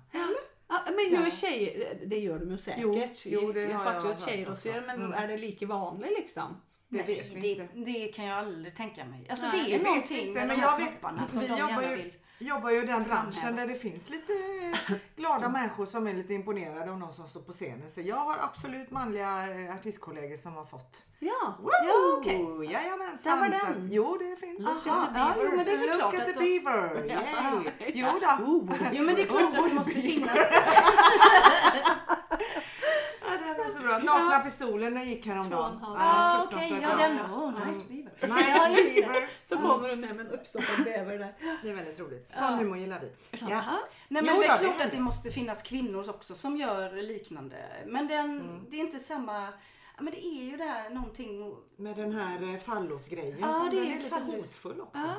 [0.69, 2.81] Ja, men gör tjejer, det gör de ju säkert.
[2.83, 4.69] Jo, jo, det jag har fattar jag ju att tjejer också.
[4.69, 5.13] gör men Mm.
[5.13, 6.57] är det lika vanligt liksom?
[6.89, 9.27] Det Nej, det, det kan jag aldrig tänka mig.
[9.31, 11.91] Alltså Nej, det är någonting inte, med de här jag snapparna som vi de gärna
[11.91, 12.13] ju- vill.
[12.41, 14.33] Jobbar ju i den branschen där det finns lite
[15.17, 17.91] glada människor som är lite imponerade av någon som står på scenen.
[17.91, 21.07] Så jag har absolut manliga eh, artistkollegor som har fått.
[21.19, 21.55] Ja.
[21.63, 22.43] Ja, okej.
[22.45, 22.65] Woo!
[22.65, 23.41] Jajamensan!
[23.41, 23.89] Där var Så den.
[23.91, 24.67] Jo, det finns.
[24.67, 24.81] Aha,
[25.15, 27.05] Ja, jo, men det är Look klart at att the beaver!
[27.09, 27.63] Ja.
[27.81, 27.93] Yay!
[27.95, 28.69] Jo då.
[28.93, 30.39] Jo men det är klart att det måste finnas.
[33.31, 33.99] Ja, den är så bra.
[33.99, 35.79] Nakna pistolen den gick häromdagen.
[35.83, 37.21] Ja Ja, okej, fruktansvärt ja den.
[37.35, 38.11] Oh, nice beaver.
[38.51, 39.29] Ja, Nice beaver.
[39.45, 41.35] Så kommer du ner med en uppstoppad bäver där.
[41.63, 42.31] Det är väldigt roligt.
[42.35, 42.39] Ja.
[42.49, 43.13] Sån humor gillar vi.
[43.31, 43.63] Ja.
[44.09, 47.57] Nej men Jo det är klart att det måste finnas kvinnor också som gör liknande.
[47.87, 48.65] Men den, Mm.
[48.71, 49.49] det är inte samma...
[50.03, 51.57] Men det är ju det här någonting...
[51.77, 53.39] Med den här eh, fallosgrejen.
[53.41, 54.35] Ja, som det den är är lite fallos.
[54.35, 55.01] hotfull också.
[55.07, 55.15] Ja.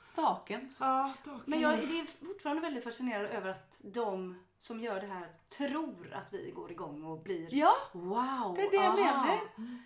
[0.00, 0.74] Staken.
[0.78, 1.42] Ja, staken.
[1.46, 6.12] Men jag det är fortfarande väldigt fascinerad över att de som gör det här tror
[6.14, 8.52] att vi går igång och blir Ja, wow.
[8.56, 9.38] det är det jag menar.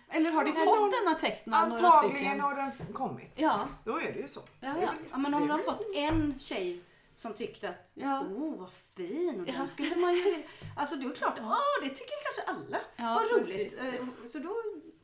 [0.09, 2.39] Eller har de Men fått de- den effekten av några Antagligen stycken?
[2.41, 3.31] har den kommit.
[3.35, 3.67] Ja.
[3.85, 4.39] Då är det ju så.
[4.59, 4.89] Ja, Det ja.
[5.11, 8.19] Ja, men om det är har fått en tjej som tyckte att Ja.
[8.21, 9.53] oh vad fin och Ja.
[9.53, 10.43] den skulle man ju
[10.77, 12.81] Alltså då är det klart, åh det tycker kanske alla.
[12.95, 13.83] Ja, vad precis.
[13.83, 13.99] roligt.
[14.01, 14.55] Eh, Så då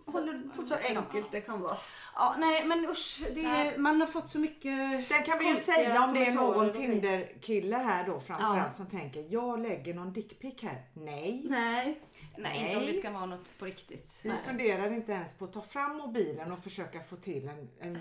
[0.06, 1.78] Så, håller så enkelt det kan vara.
[2.16, 3.78] Ja, nej men usch, det Nej.
[3.78, 6.72] man har fått så mycket Den kan vi ju säga om det är någon.
[6.72, 8.70] Tinder-kille här då framförallt Ja.
[8.70, 10.82] som tänker jag lägger någon dickpic här.
[10.94, 11.42] Nej.
[11.50, 12.00] Nej.
[12.38, 12.92] Nej, inte om Nej.
[12.92, 14.22] det ska vara något på riktigt.
[14.24, 18.00] Vi funderar inte ens på att ta fram mobilen och försöka få till en, en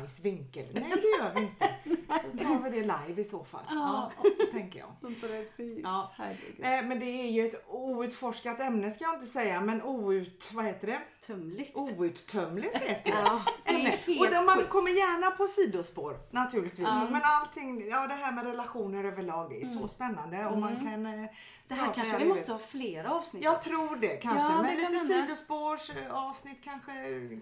[0.00, 0.66] nice vinkel.
[0.72, 1.68] Nej det gör vi inte.
[2.32, 3.62] Då tar vi det live i så fall.
[3.68, 4.30] Ja, Ja.
[4.40, 4.90] så tänker jag.
[5.20, 5.80] Precis.
[5.84, 6.10] Ja.
[6.16, 6.54] Herregud.
[6.60, 10.64] Eh, Men det är ju ett outforskat ämne ska jag inte säga men out, vad
[10.64, 11.00] heter det?
[11.26, 11.76] Tömligt.
[11.76, 13.18] Outtömligt heter det.
[13.24, 13.90] Ja, det är ämne.
[13.90, 16.86] helt Och då man kommer gärna på sidospår naturligtvis.
[16.88, 17.08] Ja.
[17.10, 21.06] Men allting, ja det här med relationer överlag det är så spännande och man kan
[21.06, 21.30] eh,
[21.70, 24.52] Det här prata kanske vi måste ha flera avsnitt Jag tror det kanske.
[24.52, 26.92] Ja, det men kan lite sidospårsavsnitt kanske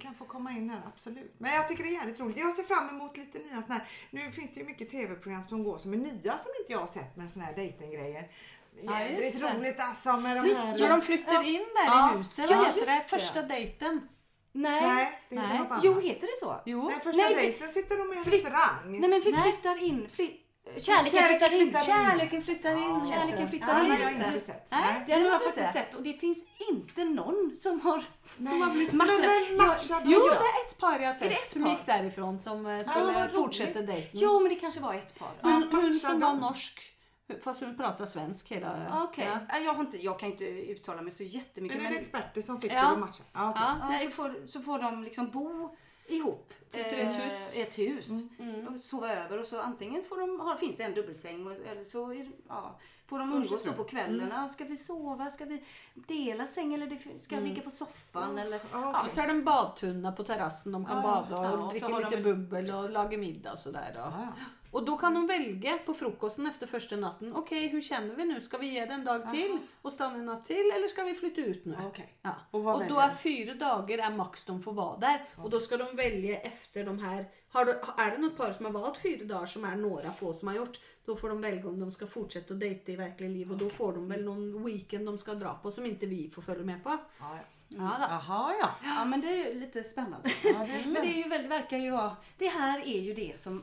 [0.01, 1.35] kan få komma in här, absolut.
[1.39, 2.37] Men jag tycker det är jävligt roligt.
[2.37, 3.89] Jag ser fram emot lite nya såna här.
[4.11, 6.87] Nu finns det ju mycket tv-program som går som är nya som inte jag har
[6.87, 8.29] sett med såna här dejtinggrejer.
[8.83, 9.55] Ja, Jävligt det.
[9.59, 10.76] roligt alltså med de här.
[10.76, 12.14] Så de flyttar in där Ja.
[12.14, 12.51] i huset.
[12.51, 12.87] Ja, Vad heter det?
[12.87, 13.01] det.
[13.18, 14.09] Första dejten?
[14.53, 14.81] Nej.
[14.83, 15.59] Nej, det heter Nej.
[15.59, 15.85] något annat.
[15.85, 16.61] Jo, heter det så?
[16.66, 16.89] Jo.
[16.89, 19.01] Nej, första Nej, dejten sitter de i en restaurang.
[19.01, 20.09] Nej men vi flyttar in.
[20.11, 20.31] Fly...
[20.77, 21.73] Kärleken, Kärleken flyttar in.
[21.73, 22.05] flyttar in.
[22.07, 22.79] Kärleken flyttar in.
[22.79, 23.05] Ja.
[23.14, 23.81] Kärleken flyttar det.
[23.81, 23.91] det in.
[23.91, 24.39] har jag just inte det.
[24.39, 24.71] sett.
[24.71, 24.81] Nej.
[24.87, 25.03] Nej.
[25.07, 28.05] Det har jag inte faktiskt sett och det finns inte någon som har,
[28.37, 28.53] Nej.
[28.53, 29.07] som har blivit Men
[29.57, 30.03] matchad.
[30.05, 31.71] Jo, det är ett par jag har det sett ett som par?
[31.71, 34.11] gick därifrån som eh, Ja, skulle vad fortsätta dejten.
[34.21, 35.31] Jo men det kanske var ett par.
[35.43, 36.81] Ja, hon som var norsk,
[37.45, 38.87] fast hon pratar svensk hela...
[38.91, 39.39] Ja, Okej, Ja.
[39.49, 41.77] Ja, jag, har inte, jag kan inte uttala mig så jättemycket.
[41.79, 42.93] Men är Men, det experter som sitter Ja.
[42.93, 43.25] och matchar?
[43.33, 43.62] Ja, okej.
[43.66, 45.77] Ja, ja, nej, så, ex- får, så får de liksom bo
[46.09, 47.32] ihop i ett eh, hus.
[47.54, 48.09] ett hus.
[48.38, 48.66] Mm.
[48.68, 51.84] Och sova över och så antingen får de, har, finns det en dubbelsäng och, eller
[51.84, 54.48] så är, ja, får de umgås då på kvällarna.
[54.48, 55.30] Ska vi sova?
[55.30, 55.62] Ska vi
[55.94, 58.38] dela säng eller ska jag ligga på soffan?
[58.38, 59.11] Eller, Ja, Ja, okej.
[59.14, 60.72] så är det en badtunna på terrassen.
[60.72, 63.52] De kan Ja, bada och ja, och så dricka lite de- bubbel och laga middag
[63.52, 63.90] och sådär.
[63.94, 64.00] Då.
[64.00, 64.44] Ja, ja.
[64.71, 67.37] Och då kan de välja på frukosten efter första natten.
[67.37, 68.41] Okej, hur känner vi nu?
[68.41, 71.14] Ska vi ge det en dag till och stanna en natt till eller ska vi
[71.14, 71.77] flytta ut nu?
[71.87, 72.14] Okej.
[72.23, 72.31] Ja.
[72.51, 75.25] Och Och, då är fyra dagar är max de får vara där.
[75.37, 77.29] Och då ska de välja efter de här.
[77.49, 80.33] Har du, är det något par som har valt fyra dagar som är några få
[80.33, 80.81] som har gjort.
[81.05, 83.51] Då får de välja om de ska fortsätta att dejta i verkliga liv.
[83.53, 86.43] Och då får de väl någon weekend de ska dra på som inte vi får
[86.43, 86.91] följa med på.
[86.91, 87.45] Ja, ja.
[87.69, 88.07] Ja, då.
[88.11, 88.69] Jaha ja.
[88.85, 90.31] Ja men det är ju lite spännande.
[90.45, 91.09] ja det är Men det spännande.
[91.09, 93.62] är ju verkar ju vara, det här är ju det som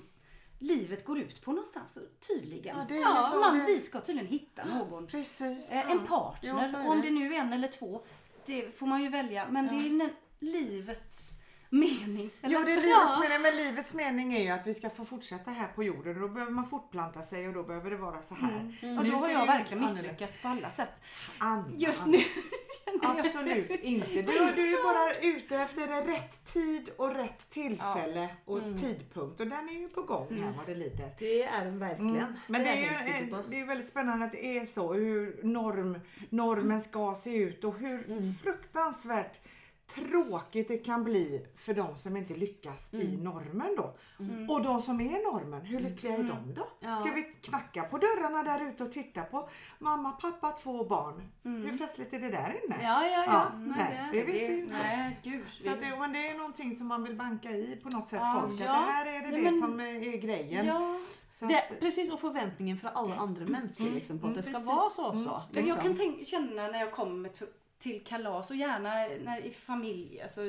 [0.59, 1.97] livet går ut på någonstans
[2.27, 2.77] tydligen.
[2.77, 5.71] Ja, det Ja, man, det- vi ska tydligen hitta någon, Precis.
[5.71, 6.49] eh, en partner.
[6.73, 7.07] Ja, och om det.
[7.07, 8.01] det nu är en eller två,
[8.45, 9.47] det får man ju välja.
[9.49, 11.31] Men det är livets
[11.79, 12.29] mening.
[12.41, 13.19] Jo, det är livets Ja.
[13.21, 13.41] mening.
[13.41, 16.15] Men livets mening är ju att vi ska få fortsätta här på jorden.
[16.15, 18.77] Och då behöver man fortplanta sig och då behöver det vara så här.
[18.81, 21.01] Och Nu då har jag det verkligen misslyckats på alla sätt.
[21.37, 22.17] Anna, Just nu
[23.03, 24.07] Absolut inte.
[24.21, 24.21] Du,
[24.55, 29.39] du är bara ute efter rätt tid och rätt tillfälle och tidpunkt.
[29.39, 31.09] Och den är ju på gång här vad det lider.
[31.19, 32.15] Det är den verkligen.
[32.17, 32.33] Mm.
[32.47, 34.93] Men det är, jag helt ju, det är väldigt spännande att det är så.
[34.93, 35.99] Hur norm,
[36.29, 38.33] normen ska se ut och hur Mm.
[38.43, 39.39] fruktansvärt
[39.87, 43.05] tråkigt det kan bli för de som inte lyckas Mm.
[43.07, 43.95] i normen då.
[44.53, 46.67] Och de som är normen, hur lyckliga är de då?
[46.79, 46.97] Ja.
[46.97, 51.31] Ska vi knacka på dörrarna där ute och titta på mamma, pappa, två barn.
[51.43, 52.75] Hur festligt är det där inne?
[52.83, 53.23] Ja, ja, ja.
[53.27, 54.73] Ja, Nej, nej, det det, vet vi ju inte.
[54.77, 55.43] Nej, gud.
[55.57, 58.19] Så att det, men det är någonting som man vill banka i på något sätt
[58.23, 58.59] Ja, folk.
[58.61, 58.75] ja.
[58.75, 60.65] Att det här är det, Ja, det men- som är grejen.
[60.65, 60.99] Ja,
[61.39, 64.51] Så det, att, precis, och förväntningen från alla andra människor liksom, på att det ska
[64.51, 64.67] precis.
[64.67, 65.11] vara så.
[65.11, 65.67] För Liksom.
[65.67, 67.29] Jag kan tänka, känna när jag kommer
[67.85, 68.89] till, kalas och gärna
[69.23, 70.21] när i familj.
[70.21, 70.41] Alltså,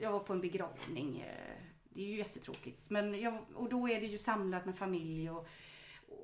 [0.00, 1.20] jag var på en begravning.
[1.20, 1.56] Eh,
[1.88, 2.90] det är ju jättetråkigt.
[2.90, 5.48] Men jag, och då är det ju samlat med familj och,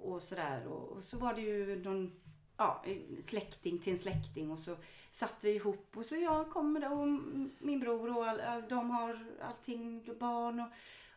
[0.02, 0.66] och sådär.
[0.66, 2.20] Och, och så var det ju någon
[2.56, 2.84] ja,
[3.20, 4.76] släkting till en släkting och så
[5.10, 7.08] satt vi ihop och så jag kommer och
[7.58, 10.68] min bror och all, all, de har allting, barn och,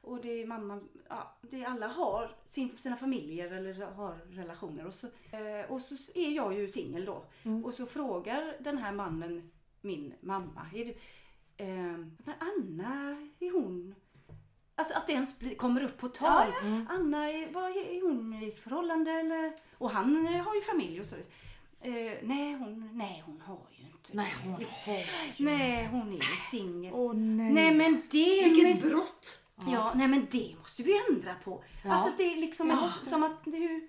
[0.02, 0.80] och det är mamma.
[1.10, 6.12] Ja, det, alla har sin, sina familjer eller har relationer och så, eh, och så
[6.20, 7.26] är jag ju singel då.
[7.64, 10.68] Och så frågar den här mannen min mamma.
[10.74, 10.96] Är det,
[11.64, 13.96] eh, men Anna, är hon
[14.76, 16.48] Alltså att det ens blir, kommer upp på tal.
[16.90, 19.54] Anna, är, vad, är är hon i ett förhållande eller?
[19.78, 21.16] Och han eh, har ju familj och så.
[21.82, 24.94] Eh, nej, hon, nej, hon har ju inte nej, hon Liksom.
[24.94, 25.04] har
[25.38, 26.94] Nej, hon är ju singel.
[26.94, 27.54] Åh nej.
[27.54, 28.44] nej men det...
[28.44, 29.41] Vilket men, brott!
[29.68, 31.64] Ja, nej men det måste vi ändra på.
[31.84, 31.94] Ja.
[31.94, 33.88] Alltså det är liksom en- måste- som att ju...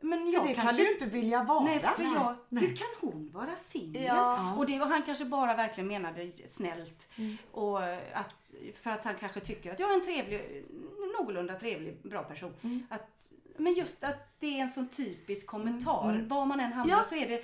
[0.00, 0.76] Men För jag det kanske...
[0.76, 1.64] kan du inte vilja vara.
[1.64, 2.66] Nej, för jag, Nej.
[2.66, 4.04] hur kan hon vara singel?
[4.04, 4.54] Ja.
[4.56, 7.08] Och det var han kanske bara verkligen menade snällt.
[7.18, 7.36] Mm.
[7.52, 8.52] Och att,
[8.82, 10.64] för att han kanske tycker att jag är en trevlig,
[11.18, 12.54] någorlunda trevlig, bra person.
[12.62, 12.86] Mm.
[12.90, 13.10] Att,
[13.58, 16.10] men just att det är en sån typisk kommentar.
[16.10, 16.28] Mm.
[16.28, 17.02] Var man än hamnar Ja.
[17.02, 17.42] så är det,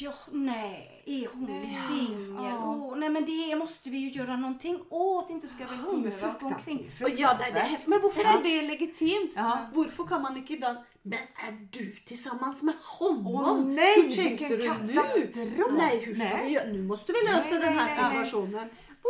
[0.00, 1.78] ja, nej, är hon Nej.
[1.88, 2.34] singel?
[2.44, 2.64] Ja.
[2.64, 5.30] Åh, nej men det måste vi ju göra någonting åt.
[5.30, 6.58] Inte ska väl hon behöva gå fruktansvärt.
[6.58, 6.90] omkring.
[7.18, 8.38] Ja, det, det, men varför Ja.
[8.38, 9.32] är det legitimt?
[9.34, 9.58] Ja.
[9.74, 10.78] Varför kan man inte ibland...
[11.02, 11.18] Men
[11.48, 13.26] är du tillsammans med honom?
[13.26, 15.34] Åh, nej, hur vilken du katastrof.
[15.34, 15.64] nu?
[15.76, 16.40] Nej, hur ska Nej.
[16.44, 16.66] vi göra?
[16.66, 17.96] Nu måste vi lösa Nej, den här nej,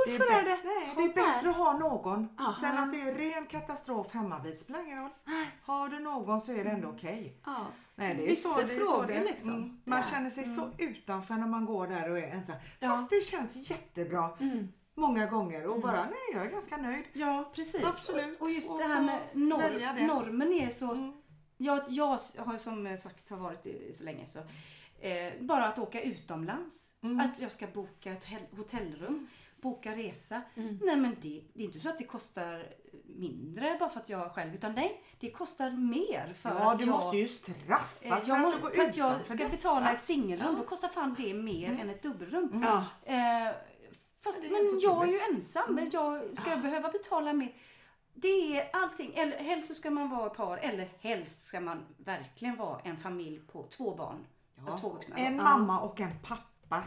[0.06, 0.44] situationen.
[0.44, 0.58] Det är, Varför är, det?
[0.64, 2.28] Nej, det är bättre att ha någon.
[2.38, 2.54] Aha.
[2.60, 5.10] Sen att det är ren katastrof hemma vid spelar ingen roll.
[5.62, 7.40] Har du någon så är det ändå okej.
[7.46, 7.56] Ja.
[7.94, 9.24] Nej, det är Vissa så, det är så frågor det är.
[9.24, 9.50] liksom.
[9.54, 9.80] Mm.
[9.84, 10.04] Man Ja.
[10.10, 12.56] känner sig så utanför när man går där och är ensam.
[12.80, 12.88] Ja.
[12.88, 14.68] Fast det känns jättebra Mm.
[14.94, 17.04] många gånger och bara nej, jag är ganska nöjd.
[17.12, 17.84] Ja, precis.
[17.84, 18.36] Absolut.
[18.40, 20.06] Och, och just Och det här med norm, det.
[20.06, 20.90] normen är så...
[20.92, 21.12] Mm.
[21.56, 22.06] Jag, jag
[22.38, 24.38] har som sagt har varit i så länge så.
[25.00, 26.94] Eh, bara att åka utomlands.
[27.02, 27.20] Mm.
[27.20, 29.26] Att jag ska boka ett hotell- hotellrum.
[29.64, 30.42] Boka resa.
[30.56, 30.78] Mm.
[30.82, 32.66] Nej men det, det är inte så att det kostar
[33.16, 34.54] mindre bara för att jag själv.
[34.54, 36.90] Utan nej, det kostar mer för Ja, att du jag...
[36.90, 39.50] måste ju straffas eh, för jag må, att du går för att jag ska det.
[39.50, 40.56] betala ett singelrum.
[40.58, 42.64] Då kostar fan det mer än ett dubbelrum.
[42.64, 42.76] Ja.
[43.04, 43.54] Eh,
[44.24, 45.74] fast, Ja, men jag är ju ensam.
[45.74, 47.54] Men jag, ska jag behöva betala mer?
[48.14, 49.12] Det är allting.
[49.14, 53.38] Eller, helst så ska man vara par eller helst ska man verkligen vara en familj
[53.52, 54.26] på två barn.
[54.66, 54.78] Ja.
[54.78, 55.16] Två vuxna.
[55.16, 55.42] En Ja.
[55.42, 56.82] mamma och en pappa.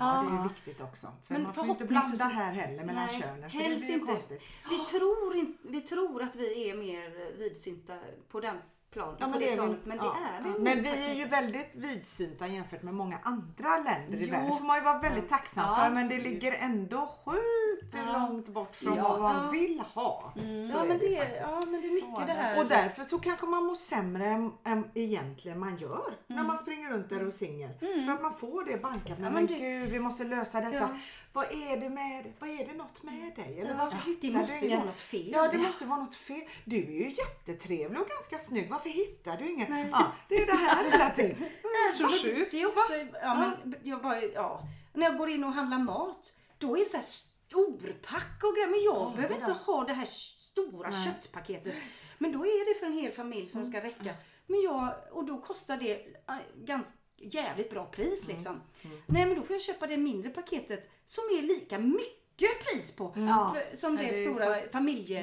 [0.00, 1.06] Ja, det är ju viktigt också.
[1.24, 3.50] För Men man får inte blanda så- här heller mellan Nej, könen.
[3.50, 4.12] För det helst blir ju inte.
[4.12, 4.42] konstigt.
[4.70, 7.98] Vi, tror in, vi tror att vi är mer vidsynta
[8.28, 8.56] på den
[8.90, 9.76] plan, Ja, men det, det är vi planet.
[9.76, 9.88] inte.
[9.88, 10.16] Men Ja.
[10.42, 14.24] det är vi Men vi är ju väldigt vidsynta jämfört med många andra länder i
[14.24, 14.30] Jo.
[14.30, 14.50] världen.
[14.50, 15.82] Det får man ju vara väldigt tacksam Ja, för.
[15.90, 16.22] Men det absolut.
[16.32, 18.12] ligger ändå sjukt Ja.
[18.18, 19.02] långt bort från Ja.
[19.08, 19.50] vad man Ja.
[19.50, 20.32] vill ha.
[20.34, 20.44] Så Ja
[20.84, 21.40] är men, det, faktiskt.
[21.42, 22.58] ja men det är mycket Så är det här.
[22.62, 26.90] Och därför så kanske man mår sämre än, än egentligen man gör när man springer
[26.90, 27.70] runt där och är singel.
[28.06, 29.18] För att man får det bankat.
[29.18, 30.76] Men, Ja, men det- gud, vi måste lösa detta.
[30.76, 30.88] Ja.
[31.32, 33.60] Vad är det med Vad är det något med dig?
[33.60, 35.30] Eller Ja, hittar det måste du ju vara något fel.
[35.32, 36.40] Ja, det måste vara något fel.
[36.64, 38.68] Du är ju jättetrevlig och ganska snygg.
[38.84, 39.70] Varför hittar du ingen?
[39.70, 39.88] Nej.
[39.92, 41.36] Ja, det är det här hela tiden.
[41.38, 42.50] Det är så sjukt.
[42.50, 44.68] Det är också, ja, men, jag bara, ja.
[44.92, 48.68] När jag går in och handlar mat, då är det så här storpack och grejer.
[48.68, 51.04] Men jag Ja, behöver inte ha det här stora Nej.
[51.04, 51.74] köttpaketet.
[52.18, 54.14] Men då är det för en hel familj som ska räcka.
[54.46, 55.94] Men jag, och då kostar det
[56.28, 58.60] äh, ganska jävligt bra pris liksom.
[59.06, 63.14] Nej men då får jag köpa det mindre paketet som är lika mycket pris på.
[63.16, 63.54] Ja.
[63.54, 64.50] För, som Ja, det, det stora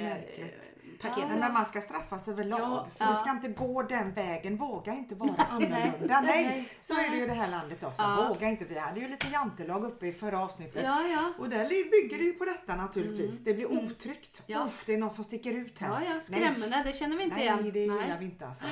[0.03, 0.76] märkligt.
[1.03, 2.59] Nej, men man ska straffas överlag.
[2.59, 3.11] Ja, för ja.
[3.11, 4.55] du ska inte gå den vägen.
[4.57, 6.21] Våga inte vara annorlunda.
[6.21, 8.01] Nej, nej, så är det ju i det här landet också.
[8.01, 8.27] Ja.
[8.29, 8.65] Våga inte.
[8.65, 10.83] Vi hade ju lite jantelag uppe i förra avsnittet.
[10.85, 11.33] Ja, ja.
[11.39, 13.43] Och där bygger det ju på detta naturligtvis.
[13.43, 14.43] Det blir otryggt.
[14.47, 14.65] Ja.
[14.65, 15.87] Usch, det är någon som sticker ut här.
[15.87, 16.13] Ja, ja.
[16.13, 16.21] Nej.
[16.21, 17.71] Skrämmande, det känner vi inte Nej, igen.
[17.73, 18.65] det gillar vi inte alltså.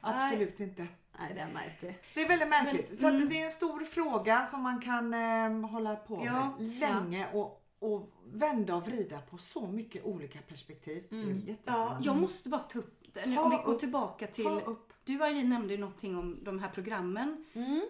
[0.00, 0.86] Absolut inte.
[1.20, 2.04] Nej, det är märkligt.
[2.14, 3.00] Det är väldigt märkligt.
[3.00, 6.54] så att det är en stor fråga som man kan eh, hålla på Ja.
[6.58, 11.04] med länge och, och vända och vrida på så mycket olika perspektiv.
[11.10, 13.34] Är Ja, jag måste bara ta upp det.
[13.34, 14.60] Ta Om vi går upp- tillbaka till...
[15.04, 17.44] Du Aileen nämnde ju någonting om de här programmen.
[17.52, 17.84] Mm.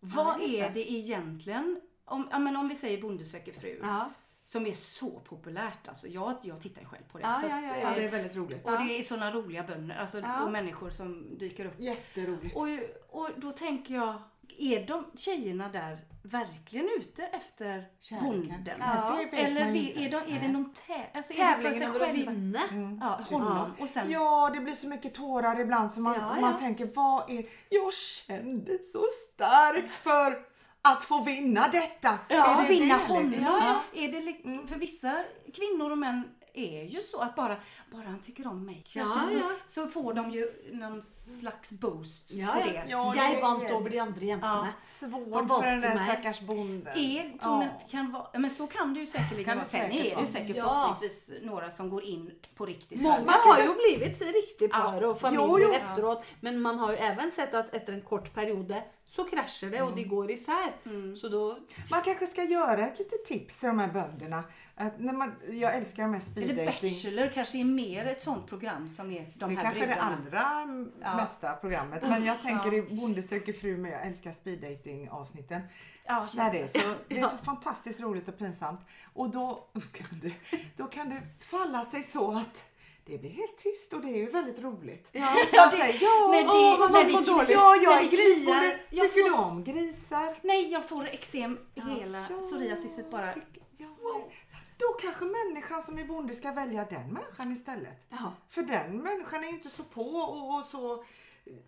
[0.00, 0.74] Vad just är det.
[0.74, 1.80] det egentligen?
[2.04, 3.78] Om, ja, men om vi säger Bonde söker fru.
[3.82, 4.10] Ja.
[4.44, 5.88] Som är så populärt.
[5.88, 7.24] Alltså, jag, jag tittar ju själv på det.
[7.24, 8.64] Ja, så ja, att, ja, eh, Ja, det är väldigt roligt.
[8.66, 10.44] Och det är såna roliga bönder alltså, Ja.
[10.44, 11.74] och människor som dyker upp.
[11.80, 12.56] Jätteroligt.
[12.56, 12.68] Och,
[13.20, 14.14] och då tänker jag,
[14.58, 18.28] är de tjejerna där verkligen ute efter Kärleken.
[18.30, 18.76] bonden?
[18.78, 20.16] Ja, det vet Eller man ju vill, inte.
[20.16, 22.60] är, de, är det någon tä alltså det för över att vinna.
[23.00, 23.72] Ja, honom.
[23.80, 26.58] Och sen, Ja, det blir så mycket tårar ibland så man, Ja, man ja.
[26.58, 27.44] tänker vad är...
[27.68, 30.38] Jag kände så starkt för
[30.82, 32.18] att få vinna detta.
[32.28, 33.34] Ja, är det vinna det, honom.
[33.42, 33.58] Ja,
[33.94, 34.00] Ja.
[34.02, 35.24] Är det, li- För vissa
[35.54, 37.56] kvinnor och män är ju så att bara,
[37.90, 39.50] bara han tycker om mig kanske, Ja, så, ja.
[39.64, 42.64] så får de ju någon slags boost Ja, på ja.
[42.66, 42.84] det.
[42.88, 44.68] Ja, jag det vant över de andra jäntorna.
[45.00, 46.96] Svårt Han för den där stackars bonden.
[46.98, 47.38] Är
[47.90, 49.64] kan vara, men så kan det ju säkerligen Kan det vara.
[49.68, 50.64] Sen säkert är det ju säkert Ja.
[50.64, 53.00] förhoppningsvis några som går in på riktigt.
[53.00, 55.72] Många har ju blivit riktigt par och familjer Jo, jo.
[55.72, 56.24] efteråt.
[56.40, 58.74] Men man har ju även sett att efter en kort period
[59.08, 61.16] så kraschar det och de går isär.
[61.16, 61.58] Så då...
[61.90, 64.44] Man kanske ska göra ett litet tips till de här bönderna.
[64.76, 66.88] Att när man, jag älskar de här Eller speeddating.
[66.90, 69.86] Bachelor kanske är mer ett sånt program som är de Det är här kanske är
[69.88, 70.66] det allra
[71.02, 71.16] Ja.
[71.16, 72.02] mesta programmet.
[72.02, 75.60] Men jag tänker i Bonde söker fru med jag älskar speeddating avsnitten.
[76.06, 78.80] Ja, Där det, är så, det är så fantastiskt roligt och pinsamt.
[79.14, 79.54] Och då
[79.92, 80.32] kan, det,
[80.76, 82.64] då kan det falla sig så att
[83.06, 85.08] det blir helt tyst och det är ju väldigt roligt.
[85.12, 87.50] Ja, Jag det- säger ja, när det- åh, vad när det- dåligt.
[87.50, 88.78] ja, Ja, jag är grisbonde.
[88.90, 90.38] Tycker får du om grisar?
[90.42, 93.32] Nej, jag får eksem hela Ja, psoriasiset bara.
[93.32, 93.86] tycker- ja,
[94.82, 98.06] Då kanske människan som är bonde ska välja den människan istället.
[98.08, 98.32] Ja.
[98.48, 101.04] För den människan är inte så på och, och så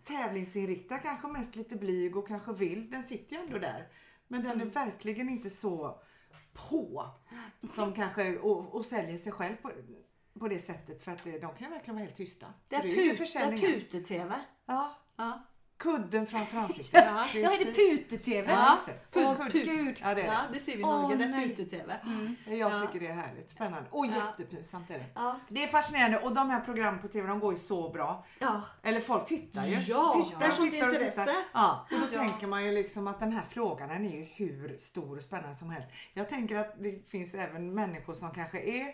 [0.02, 2.90] tävlingsinriktad, kanske mest lite blyg och kanske vild.
[2.90, 3.88] Den sitter ju ändå där.
[4.28, 4.68] Men den Mm.
[4.68, 6.00] är verkligen inte så
[6.52, 7.06] på
[7.74, 9.70] som kanske och, och säljer sig själv på,
[10.40, 12.46] på det sättet för att det, de kan ju verkligen vara helt tysta.
[12.68, 14.34] Det är, put, det är pute-tv.
[14.66, 15.40] Ja, Ja.
[15.78, 17.04] Kudden framför ansiktet.
[17.06, 17.26] Ja.
[17.34, 18.52] Ja, är det pute-tv?
[18.52, 19.20] Ja, det.
[19.20, 19.64] Åh, Kudd- put.
[19.64, 19.98] Gud.
[20.02, 20.58] Ja, det är ja, det.
[20.58, 21.16] det ser vi i Norge.
[21.16, 21.96] Det är pute-tv.
[22.46, 22.78] Jag Ja.
[22.78, 23.50] tycker det är härligt.
[23.50, 23.88] Spännande.
[23.90, 24.10] Och Ja.
[24.38, 25.06] jättepinsamt är det.
[25.14, 25.40] Ja.
[25.48, 28.24] Det är fascinerande och de här programmen på TV de går ju så bra.
[28.38, 28.62] Ja.
[28.82, 29.74] Eller folk tittar ju.
[29.76, 31.28] Ja, tittar, sånt tittar och tittar.
[31.52, 32.18] Ja, och då Ja.
[32.18, 35.56] tänker man ju liksom att den här frågan den är ju hur stor och spännande
[35.56, 35.88] som helst.
[36.12, 38.86] Jag tänker att det finns även människor som kanske är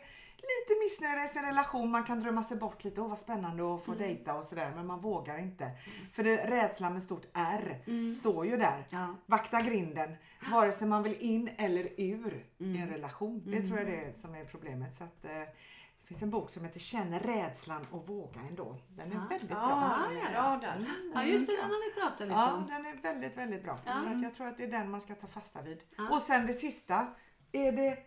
[0.42, 1.90] lite missnöjda i sin relation.
[1.90, 3.00] Man kan drömma sig bort lite.
[3.00, 4.02] Åh vad spännande att få Mm.
[4.04, 4.72] dejta och sådär.
[4.76, 5.70] Men man vågar inte.
[6.12, 8.14] För det, rädslan med stort R Mm.
[8.14, 8.86] står ju där.
[8.90, 9.14] Ja.
[9.26, 10.16] Vakta grinden.
[10.52, 12.82] Vare sig man vill in eller ur i Mm.
[12.82, 13.42] en relation.
[13.46, 14.94] Det tror jag det är som är problemet.
[14.94, 18.76] Så att, eh, det finns en bok som heter Känn rädslan och våga ändå.
[18.88, 19.26] Den är Ja.
[19.30, 19.58] väldigt bra.
[19.58, 20.86] Ja, ja, ja, där.
[21.14, 21.56] ja, just det.
[21.56, 22.66] Den har vi pratat lite Ja, om.
[22.66, 23.78] den är väldigt, väldigt bra.
[23.86, 23.92] Ja.
[24.18, 25.78] Så jag tror att det är den man ska ta fasta vid.
[25.98, 26.08] Ja.
[26.10, 27.06] Och sen det sista.
[27.52, 27.98] Är det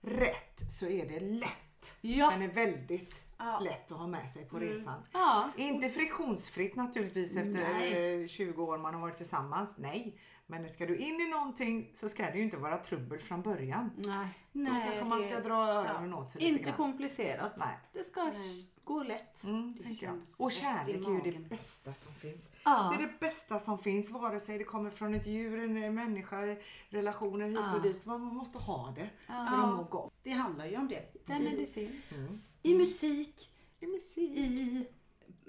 [0.00, 1.48] rätt så är det lätt.
[2.00, 2.30] Ja.
[2.30, 3.58] Den är väldigt Ja.
[3.60, 5.02] lätt att ha med sig på resan.
[5.12, 5.50] Ja.
[5.56, 8.22] Inte friktionsfritt naturligtvis efter Nej.
[8.22, 9.70] eh, 20 år man har varit tillsammans.
[9.76, 10.18] Nej.
[10.46, 13.90] Men ska du in i någonting så ska det ju inte vara trubbel från början.
[13.96, 14.26] Nej.
[14.52, 16.76] Då Nej, kanske man ska det- dra öronen åt sig lite Inte grann.
[16.76, 17.52] komplicerat.
[17.58, 17.78] Nej.
[17.92, 18.32] Det ska Nej.
[18.84, 19.44] Gå lätt.
[19.44, 22.50] Mm, Det känns Och kärlek är ju det bästa som finns.
[22.64, 22.94] Ja.
[22.98, 26.56] Det är det bästa som finns, vare sig det kommer från ett djur, en människa,
[26.88, 27.76] relationer hit Ja.
[27.76, 28.06] och dit.
[28.06, 29.46] Man måste ha det Ja.
[29.50, 30.12] för att må gott.
[30.22, 31.12] Det handlar ju om det.
[31.26, 32.00] Det är medicin.
[32.62, 34.38] I musik, I musik.
[34.38, 34.86] i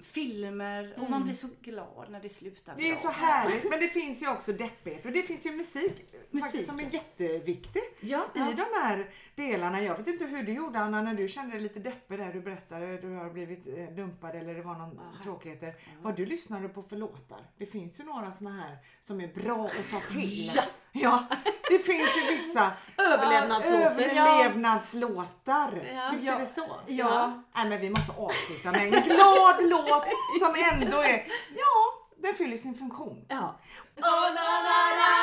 [0.02, 3.02] filmer och man blir så glad när det slutar Det är bra.
[3.02, 5.04] så härligt, men det finns ju också deppighet.
[5.04, 5.92] Och det finns ju musik,
[6.30, 6.88] Musik, som är ja.
[6.92, 8.26] jätteviktig Ja.
[8.34, 9.82] i de här delarna.
[9.82, 12.40] Jag vet inte hur du gjorde Anna när du kände dig lite deppig där du
[12.40, 15.74] berättade du har blivit eh, dumpad eller det var någon tråkigheter.
[16.02, 17.46] Vad du lyssnade på för låtar.
[17.58, 20.50] Det finns ju några såna här som är bra att ta till.
[20.54, 20.62] Ja.
[20.96, 21.24] Ja,
[21.68, 23.80] det finns ju vissa Överlevnadslåtar.
[23.90, 25.70] överlevnadslåtar.
[25.94, 26.08] Ja.
[26.12, 26.80] Visst är det så?
[26.86, 27.42] Ja.
[27.54, 30.04] Nej, men vi måste avsluta med en glad låt
[30.40, 31.26] som ändå är,
[31.56, 31.74] ja,
[32.22, 33.24] den fyller sin funktion.
[33.28, 33.58] Ja.
[33.96, 35.14] Oh, no, no, no.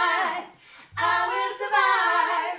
[0.98, 2.58] I will survive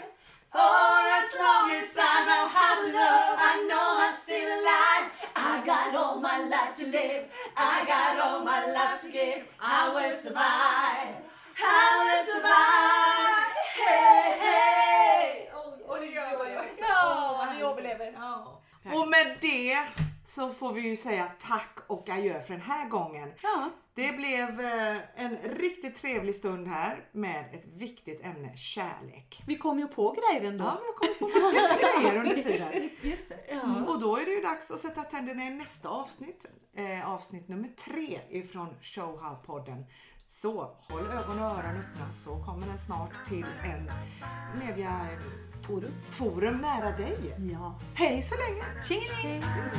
[0.52, 3.34] for as long as I know how to love.
[3.50, 5.04] I know I'm still alive.
[5.36, 7.24] I got all my life to live.
[7.56, 9.44] I got all my life to give.
[9.60, 11.31] I will survive.
[11.56, 13.52] I will survive.
[13.86, 15.48] Hey, hey.
[15.86, 16.84] Och det gör man ju också.
[16.88, 18.12] Ja, vi överlever.
[18.12, 18.62] Ja.
[18.84, 19.78] Och med det
[20.24, 23.32] så får vi ju säga tack och adjö för den här gången.
[23.42, 23.70] Ja.
[23.94, 29.42] Det blev eh, en riktigt trevlig stund här med ett viktigt ämne, kärlek.
[29.46, 30.64] Vi kom ju på grejer ändå.
[30.64, 32.90] Ja, vi har kommit på massa grejer under tiden.
[33.00, 33.38] Just det.
[33.48, 33.84] Ja.
[33.92, 36.46] Och då är det ju dags att sätta tänderna i nästa avsnitt.
[36.76, 39.84] Eh, avsnitt nummer tre ifrån Showhow-podden.
[40.32, 43.90] Så håll ögon och öron öppna så kommer den snart till en
[44.60, 45.06] media
[45.62, 47.36] forum Forum nära dig.
[47.52, 47.78] Ja.
[47.94, 48.64] Hej så länge!
[48.84, 49.42] Tjingeling!
[49.42, 49.72] Hej.